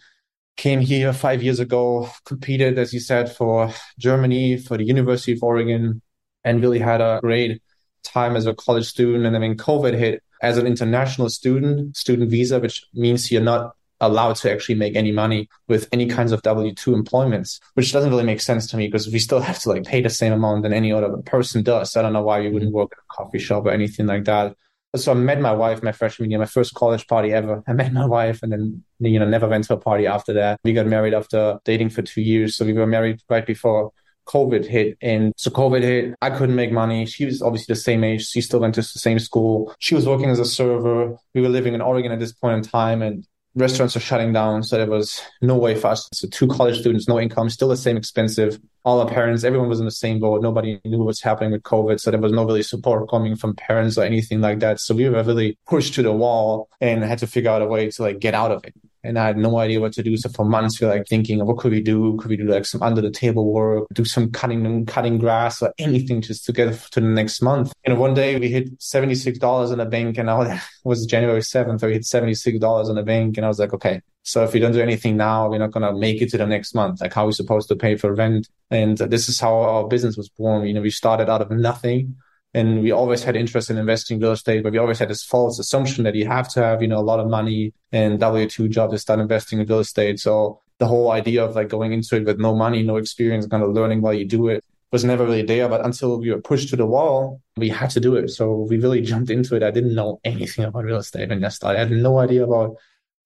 Came 0.56 0.80
here 0.80 1.12
five 1.12 1.44
years 1.44 1.60
ago, 1.60 2.10
competed, 2.24 2.80
as 2.80 2.94
you 2.94 3.02
said, 3.02 3.30
for 3.30 3.74
Germany, 4.00 4.56
for 4.56 4.78
the 4.78 4.86
University 4.86 5.34
of 5.34 5.44
Oregon, 5.44 6.02
and 6.46 6.62
really 6.62 6.80
had 6.80 7.02
a 7.02 7.20
great 7.22 7.62
time 8.04 8.38
as 8.38 8.46
a 8.46 8.54
college 8.54 8.86
student. 8.86 9.26
And 9.26 9.36
then 9.36 9.42
when 9.42 9.58
COVID 9.58 9.98
hit, 9.98 10.24
as 10.42 10.58
an 10.58 10.66
international 10.66 11.30
student, 11.30 11.98
student 11.98 12.30
visa, 12.30 12.60
which 12.60 12.86
means 12.94 13.32
you're 13.32 13.42
not 13.42 13.76
allowed 14.02 14.36
to 14.38 14.52
actually 14.52 14.76
make 14.76 14.96
any 14.96 15.12
money 15.12 15.48
with 15.68 15.88
any 15.92 16.08
kinds 16.08 16.32
of 16.32 16.42
W2 16.42 16.94
employments, 16.94 17.60
which 17.74 17.92
doesn't 17.92 18.10
really 18.10 18.24
make 18.24 18.42
sense 18.42 18.68
to 18.68 18.78
me 18.78 18.88
because 18.88 19.08
we 19.08 19.20
still 19.20 19.40
have 19.40 19.60
to 19.60 19.70
like 19.70 19.84
pay 19.84 20.02
the 20.02 20.10
same 20.10 20.34
amount 20.34 20.64
than 20.64 20.74
any 20.74 20.92
other 20.92 21.18
person 21.26 21.64
does. 21.64 21.96
I 21.96 22.02
don't 22.02 22.14
know 22.14 22.24
why 22.24 22.40
you 22.40 22.52
wouldn't 22.52 22.70
mm-hmm. 22.70 22.78
work 22.78 22.92
at 22.94 23.00
a 23.00 23.24
coffee 23.24 23.40
shop 23.40 23.66
or 23.66 23.72
anything 23.72 24.08
like 24.08 24.26
that. 24.26 24.56
So 24.96 25.12
I 25.12 25.16
met 25.16 25.42
my 25.42 25.52
wife 25.52 25.84
my 25.84 25.92
freshman 25.92 26.30
year, 26.30 26.40
my 26.40 26.46
first 26.46 26.74
college 26.74 27.08
party 27.08 27.34
ever. 27.34 27.64
I 27.68 27.74
met 27.74 27.94
my 27.94 28.06
wife 28.06 28.44
and 28.44 28.52
then, 28.52 28.84
you 29.00 29.20
know, 29.20 29.28
never 29.28 29.48
went 29.48 29.66
to 29.66 29.74
a 29.74 29.78
party 29.78 30.08
after 30.08 30.34
that. 30.34 30.60
We 30.64 30.74
got 30.74 30.88
married 30.88 31.14
after 31.14 31.60
dating 31.66 31.90
for 31.90 32.02
two 32.02 32.22
years. 32.22 32.56
So 32.56 32.66
we 32.66 32.74
were 32.74 32.88
married 32.88 33.22
right 33.30 33.46
before 33.46 33.92
COVID 34.28 34.66
hit. 34.66 34.98
And 35.02 35.34
so 35.38 35.52
COVID 35.52 35.82
hit. 35.82 36.16
I 36.22 36.30
couldn't 36.30 36.56
make 36.56 36.72
money. 36.72 37.06
She 37.06 37.26
was 37.26 37.42
obviously 37.42 37.74
the 37.74 37.80
same 37.80 38.04
age. 38.04 38.28
She 38.28 38.42
still 38.42 38.60
went 38.60 38.76
to 38.76 38.82
the 38.82 38.88
same 38.88 39.20
school. 39.20 39.74
She 39.80 39.96
was 39.96 40.08
working 40.08 40.30
as 40.30 40.40
a 40.40 40.46
server. 40.46 41.18
We 41.34 41.42
were 41.42 41.50
living 41.50 41.74
in 41.74 41.82
Oregon 41.82 42.12
at 42.12 42.20
this 42.20 42.34
point 42.34 42.58
in 42.58 42.64
time 42.64 43.02
and 43.02 43.26
restaurants 43.56 43.96
are 43.96 44.02
shutting 44.02 44.34
down. 44.34 44.64
So 44.64 44.78
there 44.78 44.90
was 44.90 45.22
no 45.42 45.56
way 45.58 45.76
for 45.76 45.88
us. 45.88 46.08
So 46.14 46.28
two 46.28 46.48
college 46.48 46.80
students, 46.80 47.08
no 47.08 47.20
income, 47.20 47.50
still 47.50 47.70
the 47.70 47.78
same 47.78 47.98
expensive. 47.98 48.60
All 48.84 49.00
our 49.00 49.08
parents, 49.08 49.44
everyone 49.44 49.70
was 49.70 49.80
in 49.80 49.86
the 49.86 49.92
same 49.92 50.20
boat. 50.20 50.42
Nobody 50.42 50.80
knew 50.86 51.04
what's 51.04 51.22
happening 51.22 51.52
with 51.52 51.64
COVID. 51.64 52.00
So 52.00 52.12
there 52.12 52.20
was 52.20 52.32
no 52.32 52.46
really 52.46 52.64
support 52.64 53.10
coming 53.10 53.36
from 53.36 53.56
parents 53.56 53.98
or 53.98 54.04
anything 54.04 54.42
like 54.42 54.60
that. 54.60 54.80
So 54.80 54.94
we 54.94 55.10
were 55.10 55.24
really 55.24 55.58
pushed 55.66 55.96
to 55.96 56.04
the 56.04 56.12
wall 56.12 56.70
and 56.82 57.04
had 57.04 57.20
to 57.20 57.28
figure 57.28 57.50
out 57.50 57.62
a 57.62 57.66
way 57.66 57.90
to 57.90 58.02
like 58.02 58.20
get 58.20 58.34
out 58.34 58.52
of 58.52 58.64
it 58.66 58.74
and 59.06 59.20
I 59.20 59.28
had 59.28 59.38
no 59.38 59.58
idea 59.60 59.80
what 59.80 59.94
to 59.94 60.04
do. 60.04 60.18
So 60.18 60.30
for 60.30 60.46
months, 60.46 60.80
we 60.80 60.88
were 60.88 60.94
like 60.94 61.08
thinking, 61.08 61.46
what 61.46 61.58
could 61.58 61.72
we 61.72 61.82
do? 61.82 62.18
Could 62.18 62.30
we 62.30 62.38
do 62.38 62.46
like 62.46 62.66
some 62.66 62.82
under 62.82 63.02
the 63.02 63.12
table 63.12 63.52
work, 63.52 63.88
do 63.94 64.06
some 64.06 64.32
cutting 64.32 64.86
cutting 64.86 65.18
grass 65.18 65.62
or 65.62 65.74
anything 65.78 66.22
just 66.22 66.46
to 66.46 66.52
get 66.52 66.74
to 66.92 67.00
the 67.00 67.08
next 67.08 67.42
month? 67.42 67.74
You 67.86 67.94
know, 67.94 68.00
one 68.00 68.14
day 68.14 68.40
we 68.40 68.50
hit 68.50 68.70
seventy 68.82 69.16
six 69.16 69.38
dollars 69.38 69.72
in 69.72 69.78
the 69.78 69.86
bank, 69.86 70.18
and 70.18 70.30
I 70.30 70.62
was 70.84 71.06
January 71.06 71.42
seventh. 71.42 71.82
So 71.82 71.88
We 71.88 71.94
hit 71.94 72.06
seventy 72.06 72.34
six 72.34 72.60
dollars 72.60 72.90
in 72.90 72.96
the 72.96 73.04
bank, 73.04 73.38
and 73.38 73.46
I 73.46 73.50
was 73.50 73.60
like, 73.60 73.74
okay. 73.74 74.02
So 74.24 74.44
if 74.44 74.54
we 74.54 74.60
don't 74.60 74.72
do 74.72 74.82
anything 74.82 75.18
now, 75.18 75.50
we're 75.50 75.60
not 75.60 75.72
gonna 75.72 75.94
make 75.94 76.22
it 76.22 76.32
to 76.32 76.38
the 76.38 76.48
next 76.48 76.74
month. 76.74 77.00
Like 77.00 77.14
how 77.14 77.24
are 77.24 77.28
we 77.28 77.34
supposed 77.34 77.68
to 77.70 77.76
pay 77.76 77.96
for 77.96 78.14
rent? 78.14 78.50
And 78.72 78.98
this 78.98 79.30
is 79.30 79.40
how 79.40 79.54
our 79.54 79.88
business 79.88 80.18
was 80.18 80.30
born. 80.30 80.66
You 80.66 80.74
know, 80.74 80.82
we 80.82 80.90
started 80.90 81.30
out 81.30 81.42
of 81.42 81.52
nothing 81.52 82.16
and 82.56 82.82
we 82.82 82.92
always 82.92 83.22
had 83.22 83.36
interest 83.36 83.70
in 83.70 83.78
investing 83.78 84.16
in 84.16 84.24
real 84.24 84.32
estate, 84.32 84.64
but 84.64 84.72
we 84.72 84.78
always 84.78 84.98
had 84.98 85.10
this 85.10 85.24
false 85.24 85.60
assumption 85.60 86.06
that 86.06 86.16
you 86.16 86.26
have 86.26 86.48
to 86.48 86.64
have, 86.64 86.82
you 86.82 86.88
know, 86.88 86.98
a 86.98 87.10
lot 87.12 87.20
of 87.20 87.28
money 87.28 87.74
and 87.92 88.18
W2 88.18 88.70
job 88.70 88.92
to 88.92 88.98
start 88.98 89.20
investing 89.20 89.60
in 89.60 89.68
real 89.68 89.80
estate. 89.80 90.22
So 90.22 90.62
the 90.80 90.88
whole 90.88 91.12
idea 91.12 91.44
of 91.44 91.54
like 91.54 91.68
going 91.68 91.92
into 91.92 92.16
it 92.16 92.24
with 92.24 92.40
no 92.40 92.56
money, 92.56 92.82
no 92.82 92.96
experience, 92.96 93.46
kind 93.46 93.62
of 93.62 93.74
learning 93.74 94.02
while 94.02 94.14
you 94.14 94.24
do 94.24 94.48
it 94.48 94.64
was 94.94 95.04
never 95.04 95.26
really 95.26 95.42
there. 95.42 95.68
But 95.68 95.86
until 95.86 96.18
we 96.18 96.32
were 96.32 96.40
pushed 96.40 96.70
to 96.70 96.78
the 96.78 96.86
wall, 96.86 97.42
we 97.58 97.68
had 97.68 97.90
to 97.90 98.00
do 98.00 98.16
it. 98.16 98.30
So 98.30 98.66
we 98.70 98.78
really 98.78 99.02
jumped 99.02 99.30
into 99.30 99.58
it. 99.58 99.62
I 99.62 99.72
didn't 99.72 99.94
know 99.94 100.22
anything 100.24 100.64
about 100.64 100.86
real 100.86 101.00
estate 101.00 101.28
when 101.28 101.44
I 101.44 101.50
started. 101.50 101.78
I 101.78 101.82
had 101.82 101.92
no 101.92 102.20
idea 102.20 102.46
about 102.46 102.78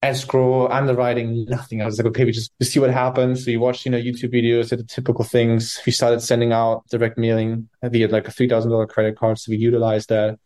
escrow, 0.02 0.68
underwriting, 0.68 1.44
nothing. 1.48 1.82
I 1.82 1.84
was 1.84 1.98
like, 1.98 2.06
okay, 2.06 2.24
we 2.24 2.32
just 2.32 2.52
see 2.62 2.80
what 2.80 2.90
happens. 2.90 3.46
We 3.46 3.56
watched, 3.56 3.84
you 3.84 3.90
know, 3.90 3.98
YouTube 3.98 4.32
videos, 4.32 4.70
the 4.70 4.82
typical 4.82 5.24
things. 5.24 5.80
We 5.84 5.92
started 5.92 6.20
sending 6.22 6.52
out 6.52 6.84
direct 6.90 7.18
mailing 7.18 7.68
via 7.82 8.08
like 8.08 8.26
a 8.26 8.32
$3,000 8.32 8.88
credit 8.88 9.18
card. 9.18 9.38
So 9.38 9.50
we 9.50 9.58
utilized 9.58 10.08
that. 10.08 10.38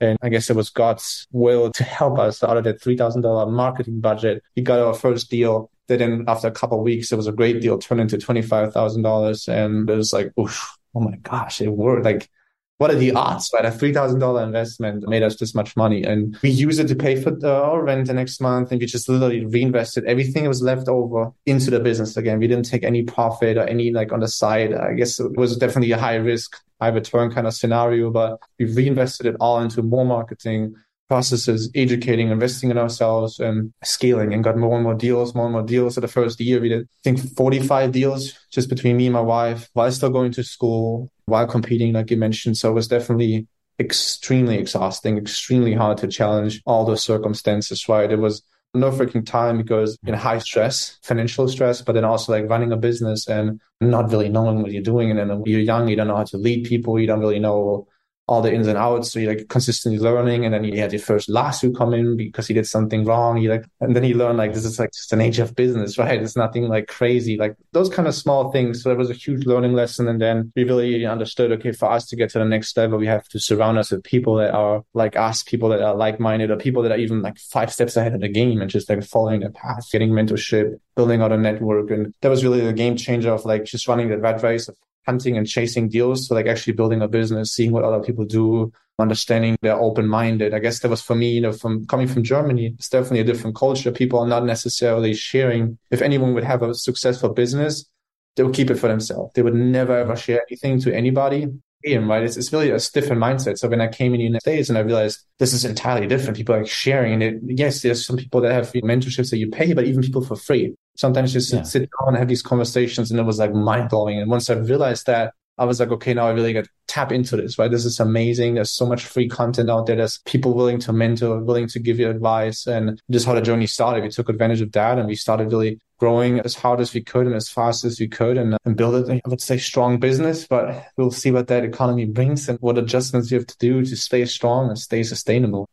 And 0.00 0.18
I 0.22 0.28
guess 0.28 0.50
it 0.50 0.56
was 0.56 0.70
God's 0.70 1.26
will 1.30 1.70
to 1.72 1.84
help 1.84 2.18
us 2.18 2.42
out 2.42 2.56
of 2.56 2.64
that 2.64 2.82
$3,000 2.82 3.50
marketing 3.50 4.00
budget. 4.00 4.42
We 4.54 4.62
got 4.62 4.80
our 4.80 4.92
first 4.92 5.30
deal. 5.30 5.70
Then 5.88 6.24
after 6.26 6.48
a 6.48 6.52
couple 6.52 6.82
weeks, 6.82 7.12
it 7.12 7.16
was 7.16 7.28
a 7.28 7.32
great 7.32 7.62
deal, 7.62 7.78
turned 7.78 8.00
into 8.00 8.18
$25,000. 8.18 9.48
And 9.48 9.88
it 9.88 9.96
was 9.96 10.12
like, 10.12 10.32
oof, 10.38 10.76
oh 10.94 11.00
my 11.00 11.16
gosh, 11.22 11.60
it 11.60 11.68
worked. 11.68 12.04
Like 12.04 12.28
what 12.78 12.90
are 12.90 12.96
the 12.96 13.12
odds, 13.12 13.50
right? 13.54 13.64
A 13.64 13.70
$3,000 13.70 14.44
investment 14.44 15.08
made 15.08 15.22
us 15.22 15.36
this 15.36 15.54
much 15.54 15.76
money. 15.76 16.02
And 16.04 16.36
we 16.42 16.50
use 16.50 16.78
it 16.78 16.88
to 16.88 16.94
pay 16.94 17.20
for 17.20 17.34
our 17.46 17.82
rent 17.82 18.06
the 18.06 18.14
next 18.14 18.40
month. 18.40 18.70
And 18.70 18.80
we 18.80 18.86
just 18.86 19.08
literally 19.08 19.46
reinvested 19.46 20.04
everything 20.04 20.42
that 20.42 20.50
was 20.50 20.62
left 20.62 20.88
over 20.88 21.32
into 21.46 21.70
the 21.70 21.80
business 21.80 22.16
again. 22.16 22.38
We 22.38 22.48
didn't 22.48 22.66
take 22.66 22.84
any 22.84 23.02
profit 23.02 23.56
or 23.56 23.64
any 23.64 23.92
like 23.92 24.12
on 24.12 24.20
the 24.20 24.28
side. 24.28 24.74
I 24.74 24.92
guess 24.92 25.18
it 25.18 25.36
was 25.36 25.56
definitely 25.56 25.92
a 25.92 25.98
high 25.98 26.16
risk, 26.16 26.56
high 26.80 26.88
return 26.88 27.32
kind 27.32 27.46
of 27.46 27.54
scenario, 27.54 28.10
but 28.10 28.38
we 28.58 28.66
reinvested 28.66 29.26
it 29.26 29.36
all 29.40 29.60
into 29.60 29.82
more 29.82 30.04
marketing, 30.04 30.74
processes, 31.08 31.70
educating, 31.74 32.28
investing 32.28 32.70
in 32.70 32.76
ourselves 32.76 33.38
and 33.38 33.72
scaling 33.84 34.34
and 34.34 34.44
got 34.44 34.58
more 34.58 34.74
and 34.74 34.84
more 34.84 34.94
deals, 34.94 35.34
more 35.34 35.46
and 35.46 35.52
more 35.52 35.62
deals. 35.62 35.94
So 35.94 36.02
the 36.02 36.08
first 36.08 36.40
year 36.40 36.60
we 36.60 36.68
did, 36.68 36.82
I 36.82 36.86
think 37.04 37.36
45 37.36 37.92
deals 37.92 38.34
just 38.50 38.68
between 38.68 38.98
me 38.98 39.06
and 39.06 39.14
my 39.14 39.20
wife 39.20 39.70
while 39.72 39.90
still 39.92 40.10
going 40.10 40.32
to 40.32 40.42
school, 40.42 41.10
while 41.26 41.46
competing, 41.46 41.92
like 41.92 42.10
you 42.10 42.16
mentioned. 42.16 42.56
So 42.56 42.70
it 42.70 42.74
was 42.74 42.88
definitely 42.88 43.46
extremely 43.78 44.56
exhausting, 44.56 45.18
extremely 45.18 45.74
hard 45.74 45.98
to 45.98 46.08
challenge 46.08 46.62
all 46.64 46.84
those 46.84 47.02
circumstances, 47.02 47.88
right? 47.88 48.10
It 48.10 48.18
was 48.18 48.42
no 48.74 48.90
freaking 48.90 49.24
time 49.24 49.58
because 49.58 49.98
in 50.06 50.14
high 50.14 50.38
stress, 50.38 50.98
financial 51.02 51.48
stress, 51.48 51.82
but 51.82 51.92
then 51.92 52.04
also 52.04 52.32
like 52.32 52.48
running 52.48 52.72
a 52.72 52.76
business 52.76 53.28
and 53.28 53.60
not 53.80 54.10
really 54.10 54.28
knowing 54.28 54.62
what 54.62 54.72
you're 54.72 54.82
doing. 54.82 55.10
And 55.10 55.18
then 55.18 55.42
you're 55.46 55.60
young, 55.60 55.88
you 55.88 55.96
don't 55.96 56.08
know 56.08 56.16
how 56.16 56.24
to 56.24 56.36
lead 56.36 56.66
people, 56.66 56.98
you 56.98 57.06
don't 57.06 57.20
really 57.20 57.38
know 57.38 57.86
all 58.28 58.42
the 58.42 58.52
ins 58.52 58.66
and 58.66 58.76
outs. 58.76 59.12
So 59.12 59.20
you're 59.20 59.34
like 59.34 59.48
consistently 59.48 60.00
learning. 60.00 60.44
And 60.44 60.52
then 60.52 60.64
you 60.64 60.80
had 60.80 60.92
your 60.92 61.00
first 61.00 61.28
lawsuit 61.28 61.76
come 61.76 61.94
in 61.94 62.16
because 62.16 62.46
he 62.48 62.54
did 62.54 62.66
something 62.66 63.04
wrong. 63.04 63.38
You 63.38 63.50
like, 63.50 63.64
and 63.80 63.94
then 63.94 64.02
you 64.02 64.16
learn 64.16 64.36
like 64.36 64.52
this 64.52 64.64
is 64.64 64.78
like 64.80 64.92
just 64.92 65.10
the 65.10 65.16
nature 65.16 65.44
of 65.44 65.54
business, 65.54 65.96
right? 65.98 66.20
It's 66.20 66.36
nothing 66.36 66.68
like 66.68 66.88
crazy, 66.88 67.36
like 67.36 67.56
those 67.72 67.88
kind 67.88 68.08
of 68.08 68.14
small 68.14 68.50
things. 68.50 68.82
So 68.82 68.90
it 68.90 68.98
was 68.98 69.10
a 69.10 69.14
huge 69.14 69.46
learning 69.46 69.74
lesson. 69.74 70.08
And 70.08 70.20
then 70.20 70.52
we 70.56 70.64
really 70.64 71.06
understood, 71.06 71.52
okay, 71.52 71.72
for 71.72 71.90
us 71.90 72.06
to 72.08 72.16
get 72.16 72.30
to 72.30 72.40
the 72.40 72.44
next 72.44 72.76
level, 72.76 72.98
we 72.98 73.06
have 73.06 73.28
to 73.28 73.38
surround 73.38 73.78
us 73.78 73.92
with 73.92 74.02
people 74.02 74.36
that 74.36 74.52
are 74.52 74.82
like 74.92 75.16
us, 75.16 75.44
people 75.44 75.68
that 75.68 75.80
are 75.80 75.94
like 75.94 76.18
minded, 76.18 76.50
or 76.50 76.56
people 76.56 76.82
that 76.82 76.92
are 76.92 76.98
even 76.98 77.22
like 77.22 77.38
five 77.38 77.72
steps 77.72 77.96
ahead 77.96 78.14
of 78.14 78.20
the 78.20 78.28
game 78.28 78.60
and 78.60 78.70
just 78.70 78.88
like 78.88 79.04
following 79.04 79.40
the 79.40 79.50
path, 79.50 79.88
getting 79.92 80.10
mentorship, 80.10 80.80
building 80.96 81.22
out 81.22 81.30
a 81.30 81.36
network. 81.36 81.90
And 81.90 82.12
that 82.22 82.28
was 82.28 82.42
really 82.42 82.60
the 82.60 82.72
game 82.72 82.96
changer 82.96 83.32
of 83.32 83.44
like 83.44 83.64
just 83.64 83.86
running 83.86 84.08
the 84.08 84.18
rat 84.18 84.42
race 84.42 84.66
of 84.66 84.76
hunting 85.06 85.36
and 85.36 85.46
chasing 85.46 85.88
deals. 85.88 86.28
So 86.28 86.34
like 86.34 86.46
actually 86.46 86.74
building 86.74 87.02
a 87.02 87.08
business, 87.08 87.52
seeing 87.52 87.72
what 87.72 87.84
other 87.84 88.02
people 88.02 88.24
do, 88.24 88.72
understanding 88.98 89.56
they're 89.62 89.78
open 89.78 90.06
minded. 90.06 90.54
I 90.54 90.58
guess 90.58 90.80
that 90.80 90.88
was 90.88 91.02
for 91.02 91.14
me, 91.14 91.30
you 91.32 91.40
know, 91.40 91.52
from 91.52 91.86
coming 91.86 92.08
from 92.08 92.22
Germany, 92.22 92.74
it's 92.78 92.88
definitely 92.88 93.20
a 93.20 93.24
different 93.24 93.56
culture. 93.56 93.92
People 93.92 94.18
are 94.18 94.26
not 94.26 94.44
necessarily 94.44 95.14
sharing. 95.14 95.78
If 95.90 96.02
anyone 96.02 96.34
would 96.34 96.44
have 96.44 96.62
a 96.62 96.74
successful 96.74 97.30
business, 97.30 97.88
they 98.36 98.42
would 98.42 98.54
keep 98.54 98.70
it 98.70 98.76
for 98.76 98.88
themselves. 98.88 99.32
They 99.34 99.42
would 99.42 99.54
never 99.54 99.96
ever 99.96 100.12
mm-hmm. 100.12 100.20
share 100.20 100.42
anything 100.48 100.80
to 100.80 100.94
anybody. 100.94 101.46
Right. 101.86 102.24
It's, 102.24 102.36
it's 102.36 102.52
really 102.52 102.70
a 102.70 102.80
different 102.80 103.22
mindset. 103.22 103.58
So 103.58 103.68
when 103.68 103.80
I 103.80 103.86
came 103.86 104.12
in 104.12 104.18
the 104.18 104.24
United 104.24 104.40
States 104.40 104.68
and 104.68 104.76
I 104.76 104.80
realized 104.80 105.24
this 105.38 105.52
is 105.52 105.64
entirely 105.64 106.08
different, 106.08 106.36
people 106.36 106.56
are 106.56 106.66
sharing. 106.66 107.12
And 107.12 107.22
it, 107.22 107.40
yes, 107.44 107.82
there's 107.82 108.04
some 108.04 108.16
people 108.16 108.40
that 108.40 108.50
have 108.50 108.72
mentorships 108.72 109.30
that 109.30 109.36
you 109.36 109.50
pay, 109.50 109.72
but 109.72 109.84
even 109.84 110.02
people 110.02 110.24
for 110.24 110.34
free 110.34 110.74
sometimes 110.96 111.32
just 111.32 111.52
yeah. 111.52 111.62
sit 111.62 111.88
down 111.98 112.08
and 112.08 112.16
have 112.16 112.28
these 112.28 112.42
conversations 112.42 113.10
and 113.10 113.20
it 113.20 113.24
was 113.24 113.38
like 113.38 113.52
mind 113.52 113.90
blowing. 113.90 114.20
And 114.20 114.30
once 114.30 114.50
I 114.50 114.54
realized 114.54 115.06
that, 115.06 115.34
I 115.58 115.64
was 115.64 115.80
like, 115.80 115.90
okay, 115.90 116.12
now 116.12 116.26
I 116.26 116.32
really 116.32 116.52
got 116.52 116.64
to 116.64 116.70
tap 116.86 117.10
into 117.10 117.36
this, 117.36 117.58
right? 117.58 117.70
This 117.70 117.86
is 117.86 117.98
amazing. 117.98 118.54
There's 118.54 118.70
so 118.70 118.84
much 118.84 119.04
free 119.06 119.26
content 119.28 119.70
out 119.70 119.86
there. 119.86 119.96
There's 119.96 120.18
people 120.26 120.52
willing 120.52 120.78
to 120.80 120.92
mentor, 120.92 121.38
willing 121.42 121.66
to 121.68 121.78
give 121.78 121.98
you 121.98 122.10
advice. 122.10 122.66
And 122.66 123.00
just 123.10 123.24
how 123.24 123.34
the 123.34 123.40
journey 123.40 123.66
started. 123.66 124.02
We 124.02 124.10
took 124.10 124.28
advantage 124.28 124.60
of 124.60 124.72
that 124.72 124.98
and 124.98 125.06
we 125.08 125.14
started 125.14 125.50
really 125.50 125.80
growing 125.98 126.40
as 126.40 126.54
hard 126.54 126.80
as 126.80 126.92
we 126.92 127.02
could 127.02 127.26
and 127.26 127.34
as 127.34 127.48
fast 127.48 127.84
as 127.84 127.98
we 127.98 128.06
could 128.06 128.36
and, 128.36 128.56
and 128.66 128.76
build 128.76 129.08
it, 129.08 129.22
I 129.24 129.28
would 129.28 129.40
say 129.40 129.56
strong 129.56 129.98
business, 129.98 130.46
but 130.46 130.88
we'll 130.98 131.10
see 131.10 131.30
what 131.30 131.48
that 131.48 131.64
economy 131.64 132.04
brings 132.04 132.50
and 132.50 132.58
what 132.60 132.76
adjustments 132.76 133.30
you 133.30 133.38
have 133.38 133.46
to 133.46 133.58
do 133.58 133.82
to 133.82 133.96
stay 133.96 134.26
strong 134.26 134.68
and 134.68 134.78
stay 134.78 135.02
sustainable. 135.02 135.70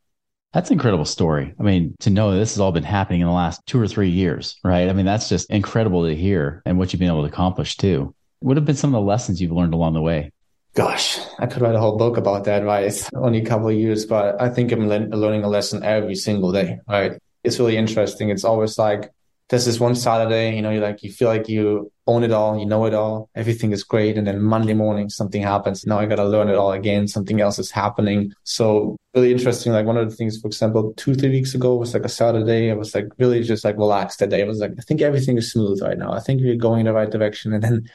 That's 0.54 0.70
an 0.70 0.74
incredible 0.74 1.06
story. 1.06 1.56
I 1.60 1.64
mean, 1.64 1.96
to 2.02 2.12
know 2.12 2.32
this 2.32 2.54
has 2.54 2.60
all 2.60 2.72
been 2.72 2.84
happening 2.84 3.22
in 3.22 3.28
the 3.28 3.34
last 3.34 3.66
two 3.66 3.82
or 3.82 3.88
three 3.88 4.10
years, 4.10 4.60
right? 4.64 4.88
I 4.88 4.94
mean, 4.94 5.06
that's 5.06 5.28
just 5.28 5.50
incredible 5.50 6.06
to 6.06 6.16
hear 6.16 6.62
and 6.66 6.78
what 6.78 6.94
you've 6.94 7.00
been 7.00 7.10
able 7.10 7.24
to 7.24 7.28
accomplish 7.28 7.76
too. 7.76 8.14
What 8.40 8.58
have 8.58 8.66
been 8.66 8.76
some 8.76 8.94
of 8.94 9.02
the 9.02 9.08
lessons 9.08 9.42
you've 9.42 9.52
learned 9.52 9.74
along 9.74 9.94
the 9.94 10.02
way? 10.02 10.32
Gosh, 10.76 11.20
I 11.40 11.48
could 11.48 11.62
write 11.62 11.76
a 11.76 11.80
whole 11.80 11.98
book 11.98 12.18
about 12.18 12.44
that, 12.46 12.64
right? 12.64 13.10
Only 13.16 13.42
a 13.42 13.46
couple 13.46 13.70
of 13.70 13.76
years, 13.76 14.06
but 14.06 14.40
I 14.40 14.50
think 14.50 14.72
I'm 14.72 14.88
le- 14.88 15.16
learning 15.16 15.44
a 15.44 15.48
lesson 15.48 15.84
every 15.84 16.16
single 16.16 16.52
day, 16.52 16.80
right? 16.88 17.14
It's 17.44 17.60
really 17.60 17.78
interesting. 17.78 18.30
It's 18.30 18.44
always 18.44 18.78
like 18.78 19.12
there's 19.54 19.66
this 19.66 19.80
one 19.80 19.94
Saturday, 19.94 20.56
you 20.56 20.64
know, 20.64 20.72
you 20.72 20.80
like, 20.80 21.04
you 21.04 21.12
feel 21.12 21.28
like 21.28 21.48
you 21.48 21.92
own 22.08 22.24
it 22.24 22.32
all, 22.32 22.58
you 22.58 22.66
know 22.66 22.86
it 22.86 22.96
all, 22.96 23.30
everything 23.36 23.72
is 23.72 23.84
great. 23.84 24.18
And 24.18 24.26
then 24.26 24.42
Monday 24.42 24.74
morning, 24.74 25.12
something 25.12 25.44
happens. 25.44 25.86
Now 25.86 26.00
I 26.00 26.08
got 26.08 26.16
to 26.16 26.26
learn 26.26 26.50
it 26.50 26.56
all 26.56 26.72
again. 26.72 27.08
Something 27.08 27.40
else 27.40 27.60
is 27.60 27.70
happening. 27.70 28.34
So 28.46 28.98
really 29.14 29.32
interesting. 29.32 29.72
Like 29.72 29.86
one 29.86 29.96
of 29.96 30.10
the 30.10 30.16
things, 30.16 30.42
for 30.42 30.48
example, 30.48 30.96
two, 30.98 31.14
three 31.14 31.30
weeks 31.30 31.54
ago 31.54 31.76
was 31.76 31.94
like 31.94 32.04
a 32.04 32.10
Saturday. 32.10 32.72
I 32.72 32.74
was 32.74 32.96
like 32.96 33.06
really 33.20 33.44
just 33.44 33.64
like 33.64 33.78
relaxed 33.78 34.18
that 34.20 34.32
day. 34.32 34.42
I 34.42 34.48
was 34.48 34.58
like, 34.58 34.72
I 34.80 34.82
think 34.82 35.02
everything 35.02 35.38
is 35.38 35.52
smooth 35.52 35.84
right 35.84 36.00
now. 36.00 36.14
I 36.14 36.20
think 36.20 36.42
we're 36.42 36.56
going 36.56 36.80
in 36.80 36.86
the 36.88 36.94
right 36.94 37.12
direction. 37.12 37.54
And 37.54 37.64
then 37.64 37.88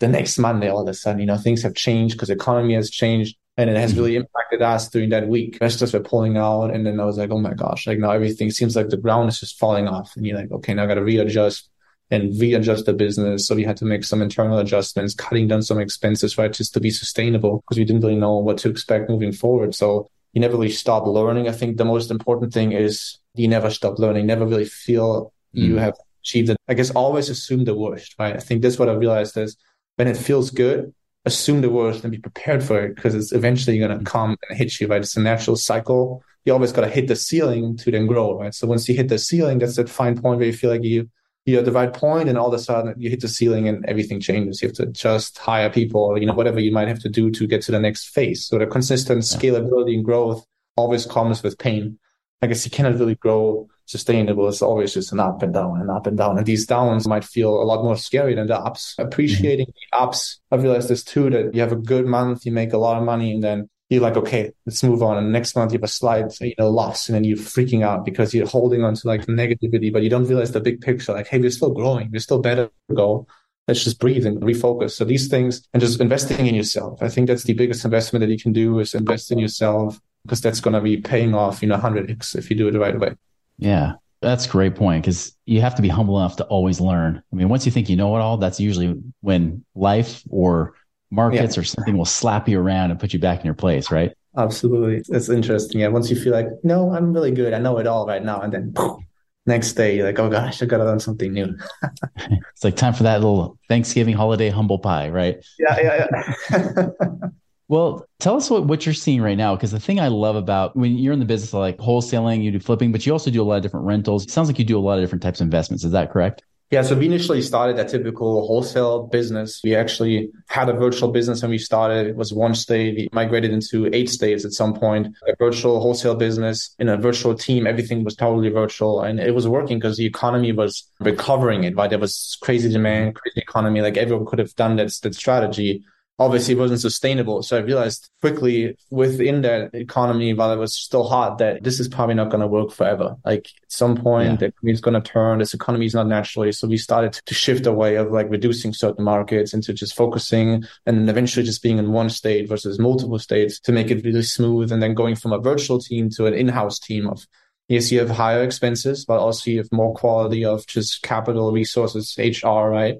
the 0.00 0.08
next 0.08 0.36
Monday, 0.36 0.68
all 0.68 0.82
of 0.82 0.88
a 0.88 0.92
sudden, 0.92 1.20
you 1.20 1.26
know, 1.26 1.38
things 1.38 1.62
have 1.62 1.74
changed 1.74 2.16
because 2.16 2.28
economy 2.28 2.74
has 2.74 2.90
changed 2.90 3.38
and 3.56 3.70
it 3.70 3.76
has 3.76 3.92
mm-hmm. 3.92 4.00
really 4.00 4.16
impacted 4.16 4.62
us 4.62 4.88
during 4.88 5.10
that 5.10 5.28
week. 5.28 5.54
Investors 5.54 5.92
were 5.92 6.00
pulling 6.00 6.36
out, 6.36 6.70
and 6.70 6.86
then 6.86 7.00
I 7.00 7.04
was 7.04 7.18
like, 7.18 7.30
oh 7.30 7.38
my 7.38 7.54
gosh, 7.54 7.86
like 7.86 7.98
now 7.98 8.10
everything 8.10 8.50
seems 8.50 8.76
like 8.76 8.88
the 8.88 8.96
ground 8.96 9.28
is 9.28 9.40
just 9.40 9.58
falling 9.58 9.88
off, 9.88 10.16
and 10.16 10.26
you're 10.26 10.36
like, 10.36 10.50
okay, 10.52 10.74
now 10.74 10.84
I 10.84 10.86
got 10.86 10.94
to 10.94 11.04
readjust 11.04 11.70
and 12.10 12.38
readjust 12.40 12.86
the 12.86 12.92
business. 12.92 13.46
So 13.46 13.54
we 13.54 13.64
had 13.64 13.76
to 13.78 13.84
make 13.84 14.04
some 14.04 14.22
internal 14.22 14.58
adjustments, 14.58 15.14
cutting 15.14 15.48
down 15.48 15.62
some 15.62 15.80
expenses, 15.80 16.38
right, 16.38 16.52
just 16.52 16.72
to 16.74 16.80
be 16.80 16.90
sustainable 16.90 17.62
because 17.62 17.78
we 17.78 17.84
didn't 17.84 18.02
really 18.02 18.16
know 18.16 18.36
what 18.38 18.58
to 18.58 18.70
expect 18.70 19.10
moving 19.10 19.32
forward. 19.32 19.74
So 19.74 20.08
you 20.32 20.40
never 20.40 20.56
really 20.56 20.70
stop 20.70 21.06
learning. 21.06 21.48
I 21.48 21.52
think 21.52 21.78
the 21.78 21.84
most 21.84 22.10
important 22.10 22.52
thing 22.52 22.72
is 22.72 23.18
you 23.34 23.48
never 23.48 23.70
stop 23.70 23.98
learning, 23.98 24.26
never 24.26 24.46
really 24.46 24.66
feel 24.66 25.32
mm. 25.54 25.62
you 25.62 25.76
have 25.76 25.94
achieved 26.22 26.50
it. 26.50 26.56
I 26.68 26.74
guess 26.74 26.90
always 26.90 27.28
assume 27.28 27.64
the 27.64 27.74
worst, 27.74 28.14
right? 28.18 28.36
I 28.36 28.40
think 28.40 28.62
that's 28.62 28.78
what 28.78 28.88
I 28.88 28.92
realized 28.92 29.36
is 29.36 29.56
when 29.96 30.08
it 30.08 30.16
feels 30.16 30.50
good, 30.50 30.94
assume 31.26 31.60
the 31.60 31.68
worst 31.68 32.04
and 32.04 32.12
be 32.12 32.18
prepared 32.18 32.62
for 32.62 32.80
it 32.80 32.94
because 32.94 33.14
it's 33.14 33.32
eventually 33.32 33.78
going 33.78 33.90
to 33.90 33.96
mm-hmm. 33.96 34.04
come 34.04 34.36
and 34.48 34.58
hit 34.58 34.80
you, 34.80 34.86
right? 34.86 35.02
It's 35.02 35.16
a 35.16 35.20
natural 35.20 35.56
cycle. 35.56 36.22
You 36.44 36.52
always 36.52 36.72
got 36.72 36.82
to 36.82 36.88
hit 36.88 37.08
the 37.08 37.16
ceiling 37.16 37.76
to 37.78 37.90
then 37.90 38.06
grow, 38.06 38.38
right? 38.38 38.54
So 38.54 38.66
once 38.66 38.88
you 38.88 38.94
hit 38.94 39.08
the 39.08 39.18
ceiling, 39.18 39.58
that's 39.58 39.76
that 39.76 39.90
fine 39.90 40.16
point 40.16 40.38
where 40.38 40.46
you 40.46 40.52
feel 40.52 40.70
like 40.70 40.84
you, 40.84 41.10
you're 41.44 41.58
at 41.58 41.64
the 41.64 41.72
right 41.72 41.92
point 41.92 42.28
and 42.28 42.38
all 42.38 42.48
of 42.48 42.54
a 42.54 42.58
sudden 42.58 42.94
you 42.96 43.10
hit 43.10 43.20
the 43.20 43.28
ceiling 43.28 43.68
and 43.68 43.84
everything 43.86 44.20
changes. 44.20 44.62
You 44.62 44.68
have 44.68 44.76
to 44.76 44.86
just 44.86 45.36
hire 45.38 45.68
people, 45.68 46.16
you 46.16 46.26
know, 46.26 46.34
whatever 46.34 46.60
you 46.60 46.72
might 46.72 46.88
have 46.88 47.00
to 47.00 47.08
do 47.08 47.30
to 47.32 47.46
get 47.46 47.62
to 47.62 47.72
the 47.72 47.80
next 47.80 48.08
phase. 48.10 48.46
So 48.46 48.58
the 48.58 48.66
consistent 48.66 49.22
scalability 49.22 49.94
and 49.94 50.04
growth 50.04 50.46
always 50.76 51.04
comes 51.04 51.42
with 51.42 51.58
pain. 51.58 51.98
I 52.46 52.48
guess 52.48 52.64
you 52.64 52.70
cannot 52.70 52.94
really 52.94 53.16
grow 53.16 53.68
sustainable. 53.86 54.46
It's 54.46 54.62
always 54.62 54.94
just 54.94 55.10
an 55.10 55.18
up 55.18 55.42
and 55.42 55.52
down 55.52 55.80
and 55.80 55.90
up 55.90 56.06
and 56.06 56.16
down. 56.16 56.38
And 56.38 56.46
these 56.46 56.64
downs 56.64 57.08
might 57.08 57.24
feel 57.24 57.60
a 57.60 57.64
lot 57.64 57.82
more 57.82 57.96
scary 57.96 58.36
than 58.36 58.46
the 58.46 58.56
ups. 58.56 58.94
Appreciating 58.98 59.66
mm-hmm. 59.66 59.98
the 59.98 59.98
ups. 59.98 60.38
I've 60.52 60.62
realized 60.62 60.88
this 60.88 61.02
too, 61.02 61.28
that 61.30 61.56
you 61.56 61.60
have 61.60 61.72
a 61.72 61.76
good 61.76 62.06
month, 62.06 62.46
you 62.46 62.52
make 62.52 62.72
a 62.72 62.78
lot 62.78 62.98
of 62.98 63.02
money, 63.02 63.32
and 63.32 63.42
then 63.42 63.68
you're 63.90 64.00
like, 64.00 64.16
okay, 64.16 64.52
let's 64.64 64.84
move 64.84 65.02
on. 65.02 65.16
And 65.16 65.32
next 65.32 65.56
month 65.56 65.72
you 65.72 65.78
have 65.78 65.84
a 65.84 65.88
slight, 65.88 66.40
you 66.40 66.54
know, 66.56 66.70
loss, 66.70 67.08
and 67.08 67.16
then 67.16 67.24
you're 67.24 67.36
freaking 67.36 67.82
out 67.82 68.04
because 68.04 68.32
you're 68.32 68.46
holding 68.46 68.84
on 68.84 68.94
to 68.94 69.08
like 69.08 69.26
negativity, 69.26 69.92
but 69.92 70.04
you 70.04 70.10
don't 70.10 70.26
realize 70.26 70.52
the 70.52 70.60
big 70.60 70.80
picture. 70.80 71.12
Like, 71.12 71.26
hey, 71.26 71.40
we're 71.40 71.50
still 71.50 71.72
growing, 71.72 72.10
we're 72.12 72.20
still 72.20 72.40
better 72.40 72.70
to 72.88 72.94
go. 72.94 73.26
Let's 73.66 73.82
just 73.82 73.98
breathe 73.98 74.24
and 74.24 74.40
refocus. 74.40 74.92
So 74.92 75.04
these 75.04 75.26
things 75.26 75.66
and 75.74 75.80
just 75.80 76.00
investing 76.00 76.46
in 76.46 76.54
yourself. 76.54 77.02
I 77.02 77.08
think 77.08 77.26
that's 77.26 77.42
the 77.42 77.54
biggest 77.54 77.84
investment 77.84 78.20
that 78.20 78.30
you 78.30 78.38
can 78.38 78.52
do 78.52 78.78
is 78.78 78.94
invest 78.94 79.32
in 79.32 79.40
yourself 79.40 80.00
because 80.26 80.40
that's 80.40 80.60
going 80.60 80.74
to 80.74 80.80
be 80.80 80.96
paying 80.96 81.34
off, 81.34 81.62
you 81.62 81.68
know, 81.68 81.76
100x 81.76 82.36
if 82.36 82.50
you 82.50 82.56
do 82.56 82.68
it 82.68 82.72
the 82.72 82.80
right 82.80 82.98
way. 82.98 83.14
Yeah. 83.58 83.92
That's 84.22 84.46
a 84.46 84.48
great 84.48 84.74
point 84.74 85.04
because 85.04 85.36
you 85.44 85.60
have 85.60 85.74
to 85.76 85.82
be 85.82 85.88
humble 85.88 86.18
enough 86.18 86.36
to 86.36 86.44
always 86.44 86.80
learn. 86.80 87.22
I 87.32 87.36
mean, 87.36 87.48
once 87.48 87.64
you 87.64 87.72
think 87.72 87.88
you 87.88 87.96
know 87.96 88.16
it 88.16 88.20
all, 88.20 88.38
that's 88.38 88.58
usually 88.58 89.00
when 89.20 89.64
life 89.74 90.22
or 90.30 90.74
markets 91.10 91.56
yeah. 91.56 91.60
or 91.60 91.64
something 91.64 91.96
will 91.96 92.04
slap 92.04 92.48
you 92.48 92.58
around 92.58 92.90
and 92.90 92.98
put 92.98 93.12
you 93.12 93.18
back 93.18 93.40
in 93.40 93.44
your 93.44 93.54
place, 93.54 93.90
right? 93.90 94.12
Absolutely. 94.36 95.02
It's 95.14 95.28
interesting. 95.28 95.80
Yeah. 95.80 95.88
Once 95.88 96.10
you 96.10 96.16
feel 96.16 96.32
like, 96.32 96.48
no, 96.64 96.90
I'm 96.90 97.12
really 97.12 97.30
good. 97.30 97.54
I 97.54 97.58
know 97.58 97.78
it 97.78 97.86
all 97.86 98.06
right 98.06 98.22
now. 98.22 98.40
And 98.40 98.52
then 98.52 98.72
poof, 98.74 98.98
next 99.46 99.74
day, 99.74 99.96
you're 99.96 100.06
like, 100.06 100.18
oh 100.18 100.28
gosh, 100.28 100.62
I 100.62 100.66
got 100.66 100.78
to 100.78 100.84
learn 100.84 101.00
something 101.00 101.32
new. 101.32 101.56
it's 102.16 102.64
like 102.64 102.76
time 102.76 102.94
for 102.94 103.04
that 103.04 103.20
little 103.20 103.58
Thanksgiving 103.68 104.14
holiday 104.14 104.50
humble 104.50 104.78
pie, 104.78 105.08
right? 105.08 105.44
Yeah. 105.58 105.80
Yeah. 105.80 106.06
yeah. 106.50 106.88
Well, 107.68 108.06
tell 108.20 108.36
us 108.36 108.48
what, 108.48 108.64
what 108.64 108.86
you're 108.86 108.94
seeing 108.94 109.20
right 109.20 109.36
now. 109.36 109.56
Because 109.56 109.72
the 109.72 109.80
thing 109.80 109.98
I 109.98 110.08
love 110.08 110.36
about 110.36 110.76
when 110.76 110.96
you're 110.96 111.12
in 111.12 111.18
the 111.18 111.24
business 111.24 111.52
of 111.52 111.60
like 111.60 111.78
wholesaling, 111.78 112.42
you 112.42 112.52
do 112.52 112.60
flipping, 112.60 112.92
but 112.92 113.04
you 113.04 113.12
also 113.12 113.30
do 113.30 113.42
a 113.42 113.44
lot 113.44 113.56
of 113.56 113.62
different 113.62 113.86
rentals. 113.86 114.24
It 114.24 114.30
sounds 114.30 114.48
like 114.48 114.58
you 114.58 114.64
do 114.64 114.78
a 114.78 114.80
lot 114.80 114.98
of 114.98 115.02
different 115.02 115.22
types 115.22 115.40
of 115.40 115.44
investments. 115.44 115.84
Is 115.84 115.92
that 115.92 116.12
correct? 116.12 116.42
Yeah, 116.72 116.82
so 116.82 116.96
we 116.96 117.06
initially 117.06 117.42
started 117.42 117.78
a 117.78 117.84
typical 117.84 118.44
wholesale 118.44 119.06
business. 119.06 119.60
We 119.62 119.76
actually 119.76 120.30
had 120.48 120.68
a 120.68 120.72
virtual 120.72 121.12
business 121.12 121.40
when 121.40 121.52
we 121.52 121.58
started. 121.58 122.08
It 122.08 122.16
was 122.16 122.32
one 122.32 122.56
state. 122.56 122.96
We 122.96 123.08
migrated 123.12 123.52
into 123.52 123.88
eight 123.92 124.10
states 124.10 124.44
at 124.44 124.50
some 124.50 124.74
point. 124.74 125.06
A 125.28 125.36
virtual 125.38 125.80
wholesale 125.80 126.16
business 126.16 126.74
in 126.80 126.88
a 126.88 126.96
virtual 126.96 127.36
team. 127.36 127.68
Everything 127.68 128.02
was 128.02 128.16
totally 128.16 128.48
virtual, 128.48 129.00
and 129.00 129.20
it 129.20 129.32
was 129.32 129.46
working 129.46 129.78
because 129.78 129.96
the 129.96 130.06
economy 130.06 130.50
was 130.50 130.90
recovering. 130.98 131.62
It 131.62 131.76
right, 131.76 131.88
there 131.88 132.00
was 132.00 132.36
crazy 132.40 132.68
demand, 132.68 133.14
crazy 133.14 133.40
economy. 133.40 133.80
Like 133.80 133.96
everyone 133.96 134.26
could 134.26 134.40
have 134.40 134.52
done 134.56 134.74
that 134.76 134.92
that 135.02 135.14
strategy 135.14 135.84
obviously 136.18 136.54
it 136.54 136.58
wasn't 136.58 136.80
sustainable. 136.80 137.42
So 137.42 137.58
I 137.58 137.60
realized 137.60 138.10
quickly 138.20 138.76
within 138.90 139.42
that 139.42 139.74
economy, 139.74 140.32
while 140.32 140.52
it 140.52 140.56
was 140.56 140.74
still 140.74 141.04
hot, 141.04 141.38
that 141.38 141.62
this 141.62 141.78
is 141.78 141.88
probably 141.88 142.14
not 142.14 142.30
going 142.30 142.40
to 142.40 142.46
work 142.46 142.70
forever. 142.70 143.16
Like 143.24 143.48
at 143.62 143.72
some 143.72 143.96
point, 143.96 144.30
yeah. 144.30 144.36
the 144.36 144.46
economy 144.46 144.72
is 144.72 144.80
going 144.80 145.02
to 145.02 145.10
turn. 145.10 145.38
This 145.38 145.54
economy 145.54 145.86
is 145.86 145.94
not 145.94 146.06
naturally. 146.06 146.52
So 146.52 146.68
we 146.68 146.78
started 146.78 147.12
to 147.12 147.34
shift 147.34 147.66
away 147.66 147.96
of 147.96 148.10
like 148.10 148.30
reducing 148.30 148.72
certain 148.72 149.04
markets 149.04 149.52
into 149.52 149.74
just 149.74 149.94
focusing 149.94 150.64
and 150.86 150.98
then 150.98 151.08
eventually 151.08 151.44
just 151.44 151.62
being 151.62 151.78
in 151.78 151.92
one 151.92 152.08
state 152.08 152.48
versus 152.48 152.78
multiple 152.78 153.18
states 153.18 153.60
to 153.60 153.72
make 153.72 153.90
it 153.90 154.04
really 154.04 154.22
smooth. 154.22 154.72
And 154.72 154.82
then 154.82 154.94
going 154.94 155.16
from 155.16 155.32
a 155.32 155.40
virtual 155.40 155.78
team 155.78 156.08
to 156.10 156.26
an 156.26 156.34
in-house 156.34 156.78
team 156.78 157.08
of 157.08 157.26
yes, 157.68 157.92
you 157.92 157.98
have 157.98 158.10
higher 158.10 158.42
expenses, 158.42 159.04
but 159.04 159.18
also 159.18 159.50
you 159.50 159.58
have 159.58 159.72
more 159.72 159.94
quality 159.94 160.44
of 160.44 160.66
just 160.66 161.02
capital 161.02 161.52
resources, 161.52 162.16
HR, 162.18 162.68
right? 162.70 162.96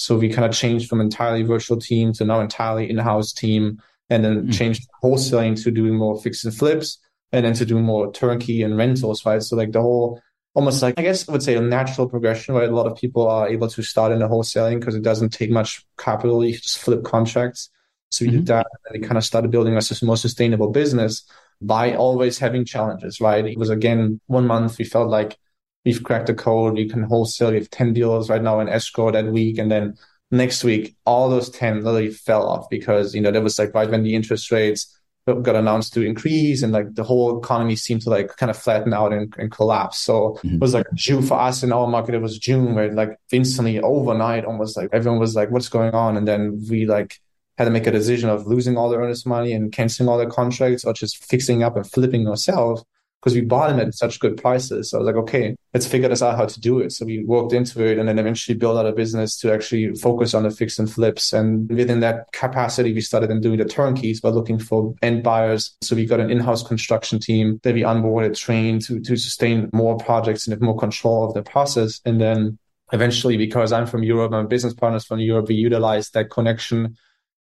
So 0.00 0.16
we 0.16 0.30
kind 0.30 0.46
of 0.46 0.52
changed 0.52 0.88
from 0.88 1.02
entirely 1.02 1.42
virtual 1.42 1.78
team 1.78 2.14
to 2.14 2.24
now 2.24 2.40
entirely 2.40 2.88
in-house 2.88 3.34
team, 3.34 3.82
and 4.08 4.24
then 4.24 4.34
mm-hmm. 4.36 4.50
changed 4.50 4.88
wholesaling 5.04 5.62
to 5.62 5.70
doing 5.70 5.94
more 5.94 6.18
fix 6.18 6.42
and 6.42 6.54
flips, 6.54 6.98
and 7.32 7.44
then 7.44 7.52
to 7.52 7.66
doing 7.66 7.84
more 7.84 8.10
turnkey 8.10 8.62
and 8.62 8.78
rentals, 8.78 9.26
right? 9.26 9.42
So 9.42 9.56
like 9.56 9.72
the 9.72 9.82
whole 9.82 10.22
almost 10.54 10.80
like 10.80 10.94
I 10.98 11.02
guess 11.02 11.28
I 11.28 11.32
would 11.32 11.42
say 11.42 11.54
a 11.54 11.60
natural 11.60 12.08
progression, 12.08 12.54
where 12.54 12.64
A 12.64 12.74
lot 12.74 12.86
of 12.86 12.96
people 12.96 13.28
are 13.28 13.46
able 13.46 13.68
to 13.68 13.82
start 13.82 14.10
in 14.10 14.20
the 14.20 14.28
wholesaling 14.28 14.80
because 14.80 14.94
it 14.94 15.02
doesn't 15.02 15.34
take 15.34 15.50
much 15.50 15.84
capital. 15.98 16.42
You 16.42 16.56
just 16.56 16.78
flip 16.78 17.04
contracts. 17.04 17.68
So 18.08 18.24
we 18.24 18.30
mm-hmm. 18.30 18.38
did 18.38 18.46
that 18.46 18.66
and 18.86 19.02
we 19.02 19.06
kind 19.06 19.18
of 19.18 19.24
started 19.24 19.50
building 19.50 19.76
us 19.76 20.02
a 20.02 20.04
more 20.06 20.16
sustainable 20.16 20.70
business 20.70 21.24
by 21.60 21.94
always 21.94 22.38
having 22.38 22.64
challenges, 22.64 23.20
right? 23.20 23.44
It 23.44 23.58
was 23.58 23.68
again 23.68 24.18
one 24.28 24.46
month 24.46 24.78
we 24.78 24.86
felt 24.86 25.10
like 25.10 25.36
we've 25.84 26.02
cracked 26.02 26.26
the 26.26 26.34
code. 26.34 26.74
We 26.74 26.88
can 26.88 27.02
wholesale. 27.02 27.50
We 27.50 27.56
have 27.56 27.70
10 27.70 27.92
deals 27.92 28.30
right 28.30 28.42
now 28.42 28.60
in 28.60 28.68
escrow 28.68 29.10
that 29.10 29.26
week. 29.26 29.58
And 29.58 29.70
then 29.70 29.96
next 30.30 30.64
week, 30.64 30.96
all 31.04 31.30
those 31.30 31.50
10 31.50 31.84
literally 31.84 32.10
fell 32.10 32.48
off 32.48 32.68
because, 32.70 33.14
you 33.14 33.20
know, 33.20 33.30
that 33.30 33.42
was 33.42 33.58
like 33.58 33.74
right 33.74 33.90
when 33.90 34.02
the 34.02 34.14
interest 34.14 34.50
rates 34.50 34.96
got 35.26 35.54
announced 35.54 35.92
to 35.94 36.02
increase 36.02 36.62
and 36.62 36.72
like 36.72 36.94
the 36.94 37.04
whole 37.04 37.38
economy 37.38 37.76
seemed 37.76 38.02
to 38.02 38.10
like 38.10 38.36
kind 38.36 38.50
of 38.50 38.56
flatten 38.56 38.92
out 38.92 39.12
and, 39.12 39.32
and 39.38 39.50
collapse. 39.50 39.98
So 39.98 40.38
mm-hmm. 40.38 40.54
it 40.54 40.60
was 40.60 40.74
like 40.74 40.86
June 40.94 41.22
for 41.22 41.38
us 41.38 41.62
in 41.62 41.72
our 41.72 41.86
market. 41.86 42.14
It 42.14 42.22
was 42.22 42.38
June 42.38 42.74
where 42.74 42.92
like 42.92 43.16
instantly 43.30 43.78
overnight, 43.78 44.44
almost 44.44 44.76
like 44.76 44.88
everyone 44.92 45.20
was 45.20 45.36
like, 45.36 45.50
what's 45.50 45.68
going 45.68 45.92
on? 45.92 46.16
And 46.16 46.26
then 46.26 46.60
we 46.68 46.86
like 46.86 47.20
had 47.58 47.66
to 47.66 47.70
make 47.70 47.86
a 47.86 47.92
decision 47.92 48.28
of 48.28 48.46
losing 48.46 48.76
all 48.76 48.90
the 48.90 48.96
earnest 48.96 49.26
money 49.26 49.52
and 49.52 49.70
canceling 49.70 50.08
all 50.08 50.18
the 50.18 50.26
contracts 50.26 50.84
or 50.84 50.92
just 50.94 51.24
fixing 51.24 51.62
up 51.62 51.76
and 51.76 51.88
flipping 51.88 52.26
ourselves 52.26 52.82
because 53.20 53.34
we 53.34 53.42
bought 53.42 53.68
them 53.68 53.80
at 53.80 53.94
such 53.94 54.18
good 54.18 54.36
prices. 54.36 54.90
So 54.90 54.96
I 54.96 55.00
was 55.00 55.06
like, 55.06 55.16
okay, 55.16 55.54
let's 55.74 55.86
figure 55.86 56.08
this 56.08 56.22
out 56.22 56.36
how 56.36 56.46
to 56.46 56.60
do 56.60 56.80
it. 56.80 56.92
So 56.92 57.04
we 57.04 57.22
worked 57.24 57.52
into 57.52 57.84
it 57.84 57.98
and 57.98 58.08
then 58.08 58.18
eventually 58.18 58.56
built 58.56 58.78
out 58.78 58.86
a 58.86 58.92
business 58.92 59.36
to 59.40 59.52
actually 59.52 59.94
focus 59.94 60.32
on 60.32 60.44
the 60.44 60.50
fix 60.50 60.78
and 60.78 60.90
flips. 60.90 61.32
And 61.32 61.68
within 61.68 62.00
that 62.00 62.32
capacity, 62.32 62.94
we 62.94 63.02
started 63.02 63.28
then 63.28 63.40
doing 63.40 63.58
the 63.58 63.66
turnkeys 63.66 64.20
by 64.20 64.30
looking 64.30 64.58
for 64.58 64.94
end 65.02 65.22
buyers. 65.22 65.76
So 65.82 65.96
we 65.96 66.06
got 66.06 66.20
an 66.20 66.30
in-house 66.30 66.66
construction 66.66 67.18
team 67.18 67.60
that 67.62 67.74
we 67.74 67.82
onboarded, 67.82 68.38
trained 68.38 68.82
to, 68.86 69.00
to 69.00 69.16
sustain 69.16 69.68
more 69.74 69.98
projects 69.98 70.46
and 70.46 70.52
have 70.52 70.62
more 70.62 70.78
control 70.78 71.26
of 71.26 71.34
the 71.34 71.42
process. 71.42 72.00
And 72.06 72.20
then 72.20 72.58
eventually, 72.92 73.36
because 73.36 73.70
I'm 73.70 73.86
from 73.86 74.02
Europe, 74.02 74.32
my 74.32 74.44
business 74.44 74.72
partners 74.72 75.04
from 75.04 75.20
Europe, 75.20 75.48
we 75.48 75.56
utilized 75.56 76.14
that 76.14 76.30
connection 76.30 76.96